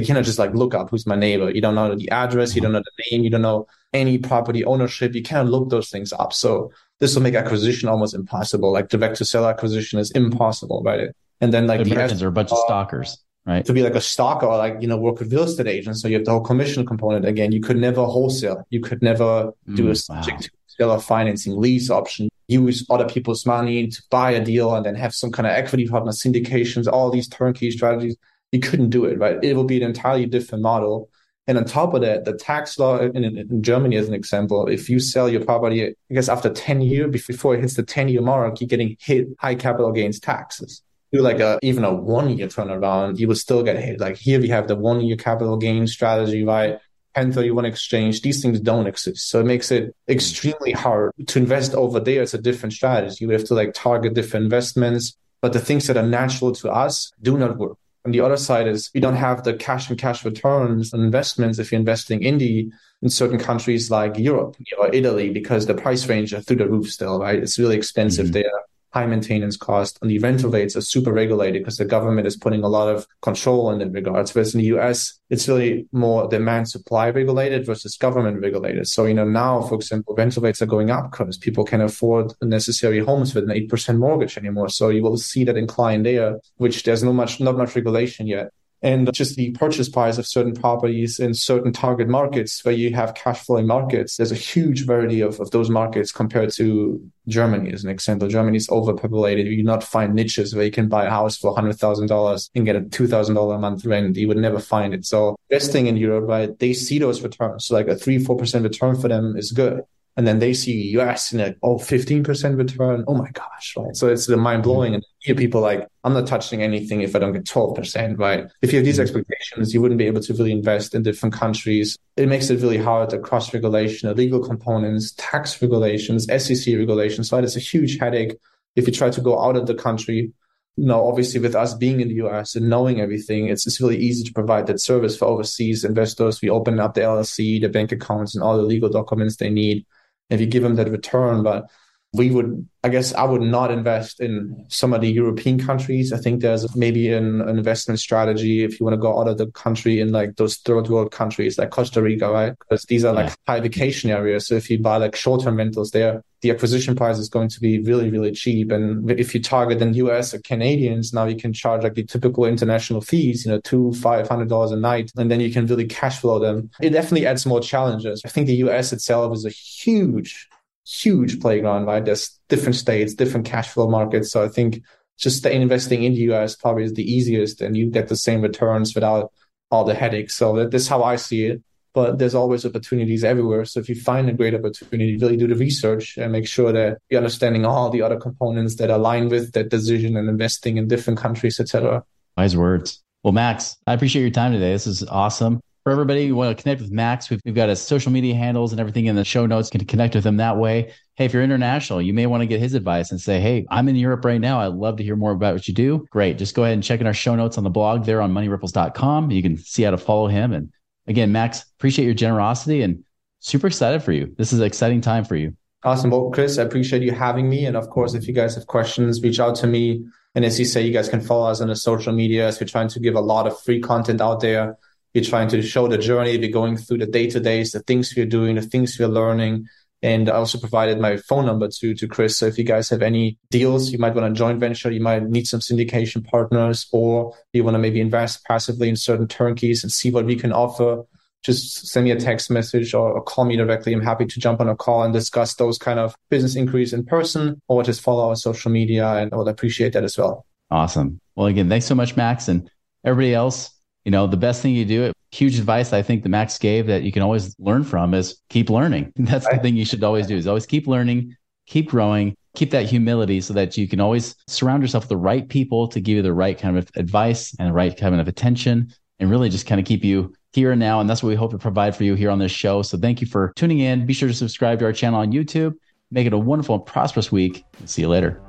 You 0.07 0.13
know, 0.13 0.21
just 0.21 0.39
like 0.39 0.53
look 0.53 0.73
up 0.73 0.89
who's 0.89 1.05
my 1.05 1.15
neighbor. 1.15 1.49
You 1.49 1.61
don't 1.61 1.75
know 1.75 1.95
the 1.95 2.09
address, 2.09 2.55
you 2.55 2.61
don't 2.61 2.71
know 2.71 2.79
the 2.79 3.03
name, 3.11 3.23
you 3.23 3.29
don't 3.29 3.41
know 3.41 3.67
any 3.93 4.17
property 4.17 4.63
ownership. 4.65 5.15
You 5.15 5.23
can't 5.23 5.49
look 5.49 5.69
those 5.69 5.89
things 5.89 6.13
up. 6.13 6.33
So 6.33 6.71
this 6.99 7.15
will 7.15 7.21
make 7.21 7.35
acquisition 7.35 7.89
almost 7.89 8.13
impossible. 8.13 8.71
Like 8.71 8.89
direct 8.89 9.17
to 9.17 9.25
sell 9.25 9.47
acquisition 9.47 9.99
is 9.99 10.11
impossible, 10.11 10.81
right? 10.83 11.09
And 11.41 11.53
then 11.53 11.67
like 11.67 11.83
the 11.83 11.91
Americans 11.91 12.21
are 12.21 12.27
a 12.27 12.31
bunch 12.31 12.51
of 12.51 12.57
stalkers, 12.59 13.17
right? 13.45 13.65
To 13.65 13.73
be 13.73 13.81
like 13.81 13.95
a 13.95 14.01
stalker 14.01 14.45
or 14.45 14.57
like, 14.57 14.77
you 14.81 14.87
know, 14.87 14.97
work 14.97 15.19
with 15.19 15.31
real 15.31 15.43
estate 15.43 15.67
agents. 15.67 16.01
So 16.01 16.07
you 16.07 16.15
have 16.15 16.25
the 16.25 16.31
whole 16.31 16.41
commission 16.41 16.85
component 16.85 17.25
again. 17.25 17.51
You 17.51 17.61
could 17.61 17.77
never 17.77 18.03
wholesale. 18.05 18.65
You 18.69 18.81
could 18.81 19.01
never 19.01 19.53
do 19.73 19.85
mm, 19.85 19.91
a 19.91 19.95
subject 19.95 20.37
wow. 20.37 20.39
to 20.39 20.75
seller 20.77 20.99
financing 20.99 21.59
lease 21.59 21.89
option, 21.89 22.29
use 22.47 22.85
other 22.89 23.07
people's 23.07 23.45
money 23.45 23.87
to 23.87 24.01
buy 24.09 24.31
a 24.31 24.43
deal 24.43 24.75
and 24.75 24.85
then 24.85 24.95
have 24.95 25.15
some 25.15 25.31
kind 25.31 25.47
of 25.47 25.53
equity 25.53 25.87
partner 25.87 26.11
syndications, 26.11 26.91
all 26.91 27.09
these 27.09 27.27
turnkey 27.27 27.71
strategies. 27.71 28.17
You 28.51 28.59
couldn't 28.59 28.89
do 28.89 29.05
it, 29.05 29.19
right? 29.19 29.37
It 29.43 29.55
will 29.55 29.63
be 29.63 29.77
an 29.77 29.89
entirely 29.89 30.25
different 30.25 30.63
model. 30.63 31.09
And 31.47 31.57
on 31.57 31.65
top 31.65 31.93
of 31.93 32.01
that, 32.01 32.25
the 32.25 32.33
tax 32.33 32.77
law 32.77 32.99
in, 32.99 33.23
in, 33.23 33.63
Germany, 33.63 33.95
as 33.95 34.07
an 34.07 34.13
example, 34.13 34.67
if 34.67 34.89
you 34.89 34.99
sell 34.99 35.27
your 35.27 35.43
property, 35.43 35.83
I 35.87 36.13
guess 36.13 36.29
after 36.29 36.49
10 36.49 36.81
years, 36.81 37.11
before 37.11 37.55
it 37.55 37.61
hits 37.61 37.73
the 37.73 37.83
10 37.83 38.09
year 38.09 38.21
mark, 38.21 38.61
you're 38.61 38.67
getting 38.67 38.97
hit 38.99 39.27
high 39.39 39.55
capital 39.55 39.91
gains 39.91 40.19
taxes. 40.19 40.83
Do 41.11 41.21
like 41.21 41.39
a 41.39 41.57
even 41.63 41.83
a 41.83 41.91
one 41.91 42.37
year 42.37 42.47
turnaround, 42.47 43.17
you 43.17 43.27
will 43.27 43.35
still 43.35 43.63
get 43.63 43.77
hit. 43.77 43.99
Like 43.99 44.17
here 44.17 44.39
we 44.39 44.47
have 44.49 44.67
the 44.67 44.75
one 44.75 45.01
year 45.01 45.17
capital 45.17 45.57
gain 45.57 45.87
strategy, 45.87 46.43
right? 46.43 46.77
1031 47.15 47.65
exchange, 47.65 48.21
these 48.21 48.41
things 48.41 48.59
don't 48.59 48.85
exist. 48.85 49.29
So 49.29 49.39
it 49.39 49.45
makes 49.45 49.71
it 49.71 49.95
extremely 50.07 50.71
hard 50.71 51.11
to 51.25 51.39
invest 51.39 51.73
over 51.73 51.99
there. 51.99 52.21
It's 52.21 52.35
a 52.35 52.41
different 52.41 52.73
strategy. 52.73 53.25
You 53.25 53.31
have 53.31 53.45
to 53.45 53.55
like 53.55 53.73
target 53.73 54.13
different 54.13 54.43
investments, 54.43 55.17
but 55.41 55.53
the 55.53 55.59
things 55.59 55.87
that 55.87 55.97
are 55.97 56.05
natural 56.05 56.51
to 56.53 56.69
us 56.69 57.11
do 57.21 57.37
not 57.37 57.57
work. 57.57 57.77
And 58.05 58.13
the 58.13 58.21
other 58.21 58.37
side 58.37 58.67
is 58.67 58.89
we 58.93 59.01
don't 59.01 59.15
have 59.15 59.43
the 59.43 59.53
cash 59.53 59.89
and 59.89 59.99
cash 59.99 60.23
returns 60.23 60.93
on 60.93 61.01
investments 61.01 61.59
if 61.59 61.71
you're 61.71 61.79
investing 61.79 62.23
in 62.23 62.37
the 62.37 62.71
in 63.01 63.09
certain 63.09 63.39
countries 63.39 63.89
like 63.91 64.17
Europe 64.17 64.55
or 64.77 64.93
Italy 64.93 65.29
because 65.29 65.65
the 65.65 65.73
price 65.73 66.07
range 66.07 66.33
are 66.33 66.41
through 66.41 66.57
the 66.57 66.67
roof 66.67 66.89
still, 66.89 67.19
right? 67.19 67.39
It's 67.39 67.59
really 67.59 67.77
expensive 67.77 68.27
mm-hmm. 68.27 68.33
there 68.33 68.51
high 68.91 69.05
maintenance 69.05 69.55
cost 69.55 69.99
and 70.01 70.09
the 70.09 70.19
rental 70.19 70.49
rates 70.49 70.75
are 70.75 70.81
super 70.81 71.13
regulated 71.13 71.61
because 71.61 71.77
the 71.77 71.85
government 71.85 72.27
is 72.27 72.35
putting 72.35 72.63
a 72.63 72.67
lot 72.67 72.87
of 72.87 73.05
control 73.21 73.71
in 73.71 73.79
that 73.79 73.91
regards. 73.91 74.33
Whereas 74.33 74.55
in 74.55 74.61
the 74.61 74.67
US, 74.77 75.19
it's 75.29 75.47
really 75.47 75.87
more 75.91 76.27
demand 76.27 76.69
supply 76.69 77.09
regulated 77.09 77.65
versus 77.65 77.97
government 77.97 78.41
regulated. 78.41 78.87
So, 78.87 79.05
you 79.05 79.13
know, 79.13 79.25
now, 79.25 79.61
for 79.61 79.75
example, 79.75 80.15
rental 80.15 80.41
rates 80.41 80.61
are 80.61 80.65
going 80.65 80.89
up 80.89 81.11
because 81.11 81.37
people 81.37 81.65
can 81.65 81.81
afford 81.81 82.33
necessary 82.41 82.99
homes 82.99 83.35
with 83.35 83.43
an 83.43 83.51
8% 83.51 83.97
mortgage 83.97 84.37
anymore. 84.37 84.69
So 84.69 84.89
you 84.89 85.03
will 85.03 85.17
see 85.17 85.43
that 85.43 85.57
incline 85.57 86.03
there, 86.03 86.39
which 86.57 86.83
there's 86.83 87.03
no 87.03 87.13
much, 87.13 87.39
not 87.39 87.57
much 87.57 87.75
regulation 87.75 88.27
yet 88.27 88.49
and 88.81 89.11
just 89.13 89.35
the 89.35 89.51
purchase 89.51 89.89
price 89.89 90.17
of 90.17 90.25
certain 90.25 90.53
properties 90.53 91.19
in 91.19 91.33
certain 91.33 91.73
target 91.73 92.07
markets 92.07 92.63
where 92.63 92.73
you 92.73 92.93
have 92.93 93.13
cash 93.13 93.39
flowing 93.39 93.67
markets. 93.67 94.17
There's 94.17 94.31
a 94.31 94.35
huge 94.35 94.85
variety 94.85 95.21
of, 95.21 95.39
of 95.39 95.51
those 95.51 95.69
markets 95.69 96.11
compared 96.11 96.51
to 96.53 97.01
Germany, 97.27 97.73
as 97.73 97.83
an 97.83 97.89
example. 97.89 98.27
Germany 98.27 98.57
is 98.57 98.69
overpopulated. 98.69 99.47
You 99.47 99.63
not 99.63 99.83
find 99.83 100.13
niches 100.13 100.55
where 100.55 100.65
you 100.65 100.71
can 100.71 100.87
buy 100.87 101.05
a 101.05 101.09
house 101.09 101.37
for 101.37 101.53
$100,000 101.55 102.49
and 102.55 102.65
get 102.65 102.75
a 102.75 102.81
$2,000 102.81 103.55
a 103.55 103.57
month 103.57 103.85
rent. 103.85 104.15
You 104.15 104.27
would 104.29 104.37
never 104.37 104.59
find 104.59 104.93
it. 104.93 105.05
So 105.05 105.35
investing 105.49 105.87
in 105.87 105.97
Europe, 105.97 106.27
right, 106.27 106.57
they 106.57 106.73
see 106.73 106.99
those 106.99 107.21
returns. 107.21 107.65
So 107.65 107.75
like 107.75 107.87
a 107.87 107.95
three, 107.95 108.23
4% 108.23 108.63
return 108.63 108.95
for 108.95 109.09
them 109.09 109.35
is 109.35 109.51
good 109.51 109.81
and 110.19 110.27
then 110.27 110.39
they 110.39 110.53
see 110.53 110.89
US 110.97 111.31
and 111.31 111.41
like, 111.41 111.57
oh, 111.63 111.77
15% 111.77 112.57
return. 112.57 113.05
Oh 113.07 113.13
my 113.13 113.29
gosh, 113.31 113.73
right? 113.77 113.95
So 113.95 114.09
it's 114.09 114.25
the 114.25 114.35
mind 114.35 114.63
blowing. 114.63 114.93
And 114.93 115.01
hear 115.19 115.33
people 115.33 115.61
like, 115.61 115.87
I'm 116.03 116.11
not 116.11 116.27
touching 116.27 116.61
anything 116.61 116.99
if 116.99 117.15
I 117.15 117.19
don't 117.19 117.31
get 117.31 117.45
12%, 117.45 118.19
right? 118.19 118.51
If 118.61 118.73
you 118.73 118.79
have 118.79 118.85
these 118.85 118.95
mm-hmm. 118.95 119.03
expectations, 119.03 119.73
you 119.73 119.81
wouldn't 119.81 119.97
be 119.97 120.07
able 120.07 120.19
to 120.19 120.33
really 120.33 120.51
invest 120.51 120.93
in 120.93 121.03
different 121.03 121.33
countries. 121.33 121.97
It 122.17 122.27
makes 122.27 122.49
it 122.49 122.61
really 122.61 122.77
hard, 122.77 123.11
the 123.11 123.19
cross 123.19 123.53
regulation, 123.53 124.09
the 124.09 124.15
legal 124.15 124.45
components, 124.45 125.13
tax 125.15 125.61
regulations, 125.61 126.25
SEC 126.25 126.75
regulations, 126.75 127.31
right? 127.31 127.45
It's 127.45 127.55
a 127.55 127.61
huge 127.61 127.97
headache 127.97 128.35
if 128.75 128.87
you 128.87 128.91
try 128.91 129.09
to 129.11 129.21
go 129.21 129.41
out 129.41 129.55
of 129.55 129.67
the 129.67 129.75
country. 129.75 130.33
You 130.75 130.85
know, 130.85 131.07
obviously 131.07 131.39
with 131.39 131.55
us 131.55 131.73
being 131.75 132.01
in 132.01 132.09
the 132.09 132.15
US 132.15 132.57
and 132.57 132.69
knowing 132.69 132.99
everything, 132.99 133.47
it's, 133.47 133.65
it's 133.65 133.79
really 133.79 133.99
easy 133.99 134.25
to 134.25 134.33
provide 134.33 134.67
that 134.67 134.81
service 134.81 135.15
for 135.15 135.29
overseas 135.29 135.85
investors. 135.85 136.41
We 136.41 136.49
open 136.49 136.77
up 136.81 136.95
the 136.95 137.01
LLC, 137.01 137.61
the 137.61 137.69
bank 137.69 137.93
accounts 137.93 138.35
and 138.35 138.43
all 138.43 138.57
the 138.57 138.63
legal 138.63 138.89
documents 138.89 139.37
they 139.37 139.49
need 139.49 139.85
if 140.29 140.39
you 140.39 140.47
give 140.47 140.63
them 140.63 140.75
that 140.75 140.89
return. 140.89 141.43
But 141.43 141.69
we 142.13 142.31
would, 142.31 142.67
I 142.83 142.89
guess, 142.89 143.13
I 143.13 143.23
would 143.23 143.41
not 143.41 143.69
invest 143.69 144.19
in 144.19 144.65
some 144.67 144.93
of 144.93 145.01
the 145.01 145.11
European 145.11 145.59
countries. 145.59 146.11
I 146.11 146.17
think 146.17 146.41
there's 146.41 146.75
maybe 146.75 147.13
an, 147.13 147.41
an, 147.41 147.57
investment 147.57 147.99
strategy 147.99 148.63
if 148.63 148.79
you 148.79 148.83
want 148.83 148.95
to 148.95 149.01
go 149.01 149.19
out 149.19 149.27
of 149.27 149.37
the 149.37 149.51
country 149.51 149.99
in 149.99 150.11
like 150.11 150.37
those 150.37 150.57
third 150.57 150.87
world 150.87 151.11
countries 151.11 151.59
like 151.59 151.69
Costa 151.69 152.01
Rica, 152.01 152.31
right? 152.31 152.53
Because 152.57 152.83
these 152.85 153.05
are 153.05 153.13
like 153.13 153.35
high 153.45 153.59
vacation 153.59 154.09
areas. 154.09 154.47
So 154.47 154.55
if 154.55 154.71
you 154.71 154.79
buy 154.79 154.97
like 154.97 155.15
short 155.15 155.43
term 155.43 155.57
rentals 155.57 155.91
there, 155.91 156.23
the 156.41 156.49
acquisition 156.49 156.95
price 156.95 157.19
is 157.19 157.29
going 157.29 157.49
to 157.49 157.59
be 157.59 157.79
really, 157.81 158.09
really 158.09 158.31
cheap. 158.31 158.71
And 158.71 159.11
if 159.11 159.35
you 159.35 159.41
target 159.41 159.81
in 159.81 159.93
US 159.93 160.33
or 160.33 160.39
Canadians, 160.39 161.13
now 161.13 161.25
you 161.25 161.35
can 161.35 161.53
charge 161.53 161.83
like 161.83 161.93
the 161.93 162.05
typical 162.05 162.45
international 162.45 163.01
fees, 163.01 163.45
you 163.45 163.51
know, 163.51 163.59
two, 163.59 163.93
five 163.93 164.27
hundred 164.27 164.49
dollars 164.49 164.71
a 164.71 164.77
night, 164.77 165.11
and 165.15 165.29
then 165.29 165.41
you 165.41 165.51
can 165.51 165.67
really 165.67 165.85
cash 165.85 166.19
flow 166.19 166.39
them. 166.39 166.71
It 166.81 166.89
definitely 166.89 167.27
adds 167.27 167.45
more 167.45 167.61
challenges. 167.61 168.23
I 168.25 168.29
think 168.29 168.47
the 168.47 168.55
US 168.55 168.93
itself 168.93 169.35
is 169.35 169.45
a 169.45 169.49
huge 169.49 170.47
huge 170.89 171.39
playground, 171.39 171.85
right? 171.85 172.03
There's 172.03 172.39
different 172.49 172.75
states, 172.75 173.13
different 173.13 173.45
cash 173.45 173.69
flow 173.69 173.87
markets. 173.87 174.31
So 174.31 174.43
I 174.43 174.47
think 174.47 174.81
just 175.17 175.45
investing 175.45 176.03
in 176.03 176.13
the 176.13 176.21
US 176.31 176.55
probably 176.55 176.83
is 176.83 176.93
the 176.93 177.03
easiest 177.03 177.61
and 177.61 177.77
you 177.77 177.89
get 177.89 178.07
the 178.07 178.15
same 178.15 178.41
returns 178.41 178.95
without 178.95 179.31
all 179.69 179.83
the 179.83 179.93
headaches. 179.93 180.35
So 180.35 180.55
that, 180.55 180.71
that's 180.71 180.87
how 180.87 181.03
I 181.03 181.17
see 181.17 181.45
it. 181.45 181.61
But 181.93 182.19
there's 182.19 182.35
always 182.35 182.65
opportunities 182.65 183.23
everywhere. 183.23 183.65
So 183.65 183.79
if 183.79 183.89
you 183.89 183.95
find 183.95 184.29
a 184.29 184.33
great 184.33 184.53
opportunity, 184.53 185.17
really 185.17 185.37
do 185.37 185.47
the 185.47 185.55
research 185.55 186.17
and 186.17 186.31
make 186.31 186.47
sure 186.47 186.71
that 186.71 186.99
you're 187.09 187.17
understanding 187.17 187.65
all 187.65 187.89
the 187.89 188.03
other 188.03 188.17
components 188.17 188.75
that 188.75 188.89
align 188.89 189.27
with 189.29 189.53
that 189.53 189.69
decision 189.69 190.15
and 190.15 190.29
investing 190.29 190.77
in 190.77 190.87
different 190.87 191.19
countries, 191.19 191.59
etc. 191.59 192.03
Wise 192.37 192.55
words. 192.55 193.03
Well, 193.23 193.33
Max, 193.33 193.75
I 193.87 193.93
appreciate 193.93 194.21
your 194.21 194.31
time 194.31 194.53
today. 194.53 194.71
This 194.71 194.87
is 194.87 195.03
awesome 195.03 195.61
for 195.89 195.93
everybody 195.93 196.27
who 196.27 196.35
want 196.35 196.55
to 196.55 196.61
connect 196.61 196.81
with 196.81 196.91
Max, 196.91 197.31
we've, 197.31 197.41
we've 197.43 197.55
got 197.55 197.67
his 197.67 197.81
social 197.81 198.11
media 198.11 198.35
handles 198.35 198.71
and 198.71 198.79
everything 198.79 199.07
in 199.07 199.15
the 199.15 199.25
show 199.25 199.47
notes. 199.47 199.71
Can 199.71 199.83
connect 199.85 200.13
with 200.13 200.23
him 200.23 200.37
that 200.37 200.55
way. 200.55 200.93
Hey, 201.15 201.25
if 201.25 201.33
you're 201.33 201.41
international, 201.41 201.99
you 201.99 202.13
may 202.13 202.27
want 202.27 202.41
to 202.41 202.45
get 202.45 202.59
his 202.59 202.75
advice 202.75 203.09
and 203.09 203.19
say, 203.19 203.39
Hey, 203.39 203.65
I'm 203.71 203.89
in 203.89 203.95
Europe 203.95 204.23
right 204.23 204.39
now. 204.39 204.59
I'd 204.59 204.73
love 204.73 204.97
to 204.97 205.03
hear 205.03 205.15
more 205.15 205.31
about 205.31 205.55
what 205.55 205.67
you 205.67 205.73
do. 205.73 206.05
Great. 206.11 206.37
Just 206.37 206.53
go 206.53 206.63
ahead 206.63 206.75
and 206.75 206.83
check 206.83 207.01
in 207.01 207.07
our 207.07 207.13
show 207.13 207.33
notes 207.33 207.57
on 207.57 207.63
the 207.63 207.71
blog 207.71 208.05
there 208.05 208.21
on 208.21 208.31
moneyripples.com. 208.31 209.31
You 209.31 209.41
can 209.41 209.57
see 209.57 209.81
how 209.81 209.89
to 209.89 209.97
follow 209.97 210.27
him. 210.27 210.53
And 210.53 210.71
again, 211.07 211.31
Max, 211.31 211.65
appreciate 211.79 212.05
your 212.05 212.13
generosity 212.13 212.83
and 212.83 213.03
super 213.39 213.65
excited 213.65 214.03
for 214.03 214.11
you. 214.11 214.31
This 214.37 214.53
is 214.53 214.59
an 214.59 214.67
exciting 214.67 215.01
time 215.01 215.25
for 215.25 215.37
you. 215.37 215.57
Awesome. 215.83 216.11
Well, 216.11 216.29
Chris, 216.29 216.59
I 216.59 216.63
appreciate 216.63 217.01
you 217.01 217.13
having 217.13 217.49
me. 217.49 217.65
And 217.65 217.75
of 217.75 217.89
course, 217.89 218.13
if 218.13 218.27
you 218.27 218.33
guys 218.35 218.53
have 218.53 218.67
questions, 218.67 219.23
reach 219.23 219.39
out 219.39 219.55
to 219.55 219.65
me. 219.65 220.05
And 220.35 220.45
as 220.45 220.59
you 220.59 220.65
say, 220.65 220.83
you 220.83 220.93
guys 220.93 221.09
can 221.09 221.21
follow 221.21 221.49
us 221.49 221.61
on 221.61 221.69
the 221.69 221.75
social 221.75 222.13
medias. 222.13 222.61
We're 222.61 222.67
trying 222.67 222.89
to 222.89 222.99
give 222.99 223.15
a 223.15 223.21
lot 223.21 223.47
of 223.47 223.59
free 223.59 223.81
content 223.81 224.21
out 224.21 224.41
there. 224.41 224.77
We're 225.13 225.23
trying 225.23 225.49
to 225.49 225.61
show 225.61 225.87
the 225.87 225.97
journey. 225.97 226.37
We're 226.37 226.51
going 226.51 226.77
through 226.77 226.99
the 226.99 227.05
day 227.05 227.29
to 227.29 227.39
days, 227.39 227.71
the 227.71 227.79
things 227.79 228.13
we're 228.15 228.25
doing, 228.25 228.55
the 228.55 228.61
things 228.61 228.97
we're 228.99 229.07
learning. 229.07 229.67
And 230.01 230.29
I 230.29 230.33
also 230.33 230.57
provided 230.57 230.99
my 230.99 231.17
phone 231.17 231.45
number 231.45 231.67
to, 231.67 231.93
to 231.93 232.07
Chris. 232.07 232.37
So 232.37 232.45
if 232.45 232.57
you 232.57 232.63
guys 232.63 232.89
have 232.89 233.01
any 233.01 233.37
deals, 233.51 233.91
you 233.91 233.97
might 233.97 234.15
want 234.15 234.33
to 234.33 234.37
joint 234.37 234.59
venture, 234.59 234.91
you 234.91 235.01
might 235.01 235.23
need 235.23 235.45
some 235.45 235.59
syndication 235.59 236.25
partners, 236.25 236.87
or 236.93 237.35
you 237.51 237.63
want 237.63 237.75
to 237.75 237.79
maybe 237.79 237.99
invest 237.99 238.45
passively 238.45 238.87
in 238.87 238.95
certain 238.95 239.27
turnkeys 239.27 239.83
and 239.83 239.91
see 239.91 240.09
what 240.09 240.25
we 240.25 240.37
can 240.37 240.53
offer 240.53 241.03
just 241.41 241.87
send 241.87 242.03
me 242.03 242.11
a 242.11 242.19
text 242.19 242.51
message 242.51 242.93
or, 242.93 243.13
or, 243.13 243.21
call 243.21 243.45
me 243.45 243.55
directly. 243.55 243.93
I'm 243.93 244.01
happy 244.01 244.25
to 244.25 244.39
jump 244.39 244.59
on 244.59 244.67
a 244.67 244.75
call 244.75 245.03
and 245.03 245.13
discuss 245.13 245.55
those 245.55 245.77
kind 245.77 245.99
of 245.99 246.15
business 246.29 246.55
inquiries 246.55 246.93
in 246.93 247.05
person 247.05 247.61
or 247.67 247.83
just 247.83 248.01
follow 248.01 248.29
our 248.29 248.35
social 248.35 248.71
media 248.71 249.07
and 249.15 249.33
I 249.33 249.37
would 249.37 249.47
appreciate 249.47 249.93
that 249.93 250.03
as 250.03 250.17
well. 250.17 250.45
Awesome. 250.69 251.19
Well, 251.35 251.47
again, 251.47 251.69
thanks 251.69 251.85
so 251.85 251.95
much, 251.95 252.17
Max. 252.17 252.47
And 252.47 252.69
everybody 253.05 253.33
else, 253.33 253.71
you 254.09 254.11
know, 254.11 254.25
the 254.25 254.37
best 254.37 254.63
thing 254.63 254.73
you 254.73 254.85
do, 254.85 255.13
huge 255.31 255.59
advice 255.59 255.93
I 255.93 256.01
think 256.01 256.23
the 256.23 256.29
Max 256.29 256.57
gave 256.57 256.87
that 256.87 257.03
you 257.03 257.11
can 257.11 257.21
always 257.21 257.55
learn 257.59 257.83
from 257.83 258.15
is 258.15 258.41
keep 258.49 258.71
learning. 258.71 259.13
That's 259.17 259.47
the 259.47 259.59
thing 259.59 259.75
you 259.75 259.85
should 259.85 260.03
always 260.03 260.25
do 260.25 260.35
is 260.35 260.47
always 260.47 260.65
keep 260.65 260.87
learning, 260.87 261.35
keep 261.67 261.89
growing, 261.89 262.35
keep 262.55 262.71
that 262.71 262.87
humility 262.87 263.39
so 263.39 263.53
that 263.53 263.77
you 263.77 263.87
can 263.87 263.99
always 263.99 264.35
surround 264.47 264.81
yourself 264.81 265.03
with 265.03 265.09
the 265.09 265.17
right 265.17 265.47
people 265.47 265.87
to 265.89 266.01
give 266.01 266.15
you 266.15 266.23
the 266.23 266.33
right 266.33 266.57
kind 266.57 266.75
of 266.75 266.89
advice 266.95 267.55
and 267.59 267.69
the 267.69 267.73
right 267.73 267.95
kind 267.95 268.19
of 268.19 268.27
attention 268.27 268.91
and 269.19 269.29
really 269.29 269.47
just 269.47 269.67
kind 269.67 269.79
of 269.79 269.85
keep 269.85 270.03
you 270.03 270.33
here 270.53 270.71
and 270.71 270.79
now. 270.79 271.01
And 271.01 271.07
that's 271.07 271.21
what 271.21 271.29
we 271.29 271.35
hope 271.35 271.51
to 271.51 271.59
provide 271.59 271.95
for 271.95 272.03
you 272.03 272.15
here 272.15 272.31
on 272.31 272.39
this 272.39 272.51
show. 272.51 272.81
So 272.81 272.97
thank 272.97 273.21
you 273.21 273.27
for 273.27 273.53
tuning 273.55 273.77
in. 273.77 274.07
Be 274.07 274.13
sure 274.13 274.27
to 274.27 274.33
subscribe 274.33 274.79
to 274.79 274.85
our 274.85 274.93
channel 274.93 275.19
on 275.19 275.31
YouTube. 275.31 275.75
Make 276.09 276.25
it 276.25 276.33
a 276.33 276.37
wonderful 276.39 276.73
and 276.73 276.85
prosperous 276.87 277.31
week. 277.31 277.63
See 277.85 278.01
you 278.01 278.09
later. 278.09 278.48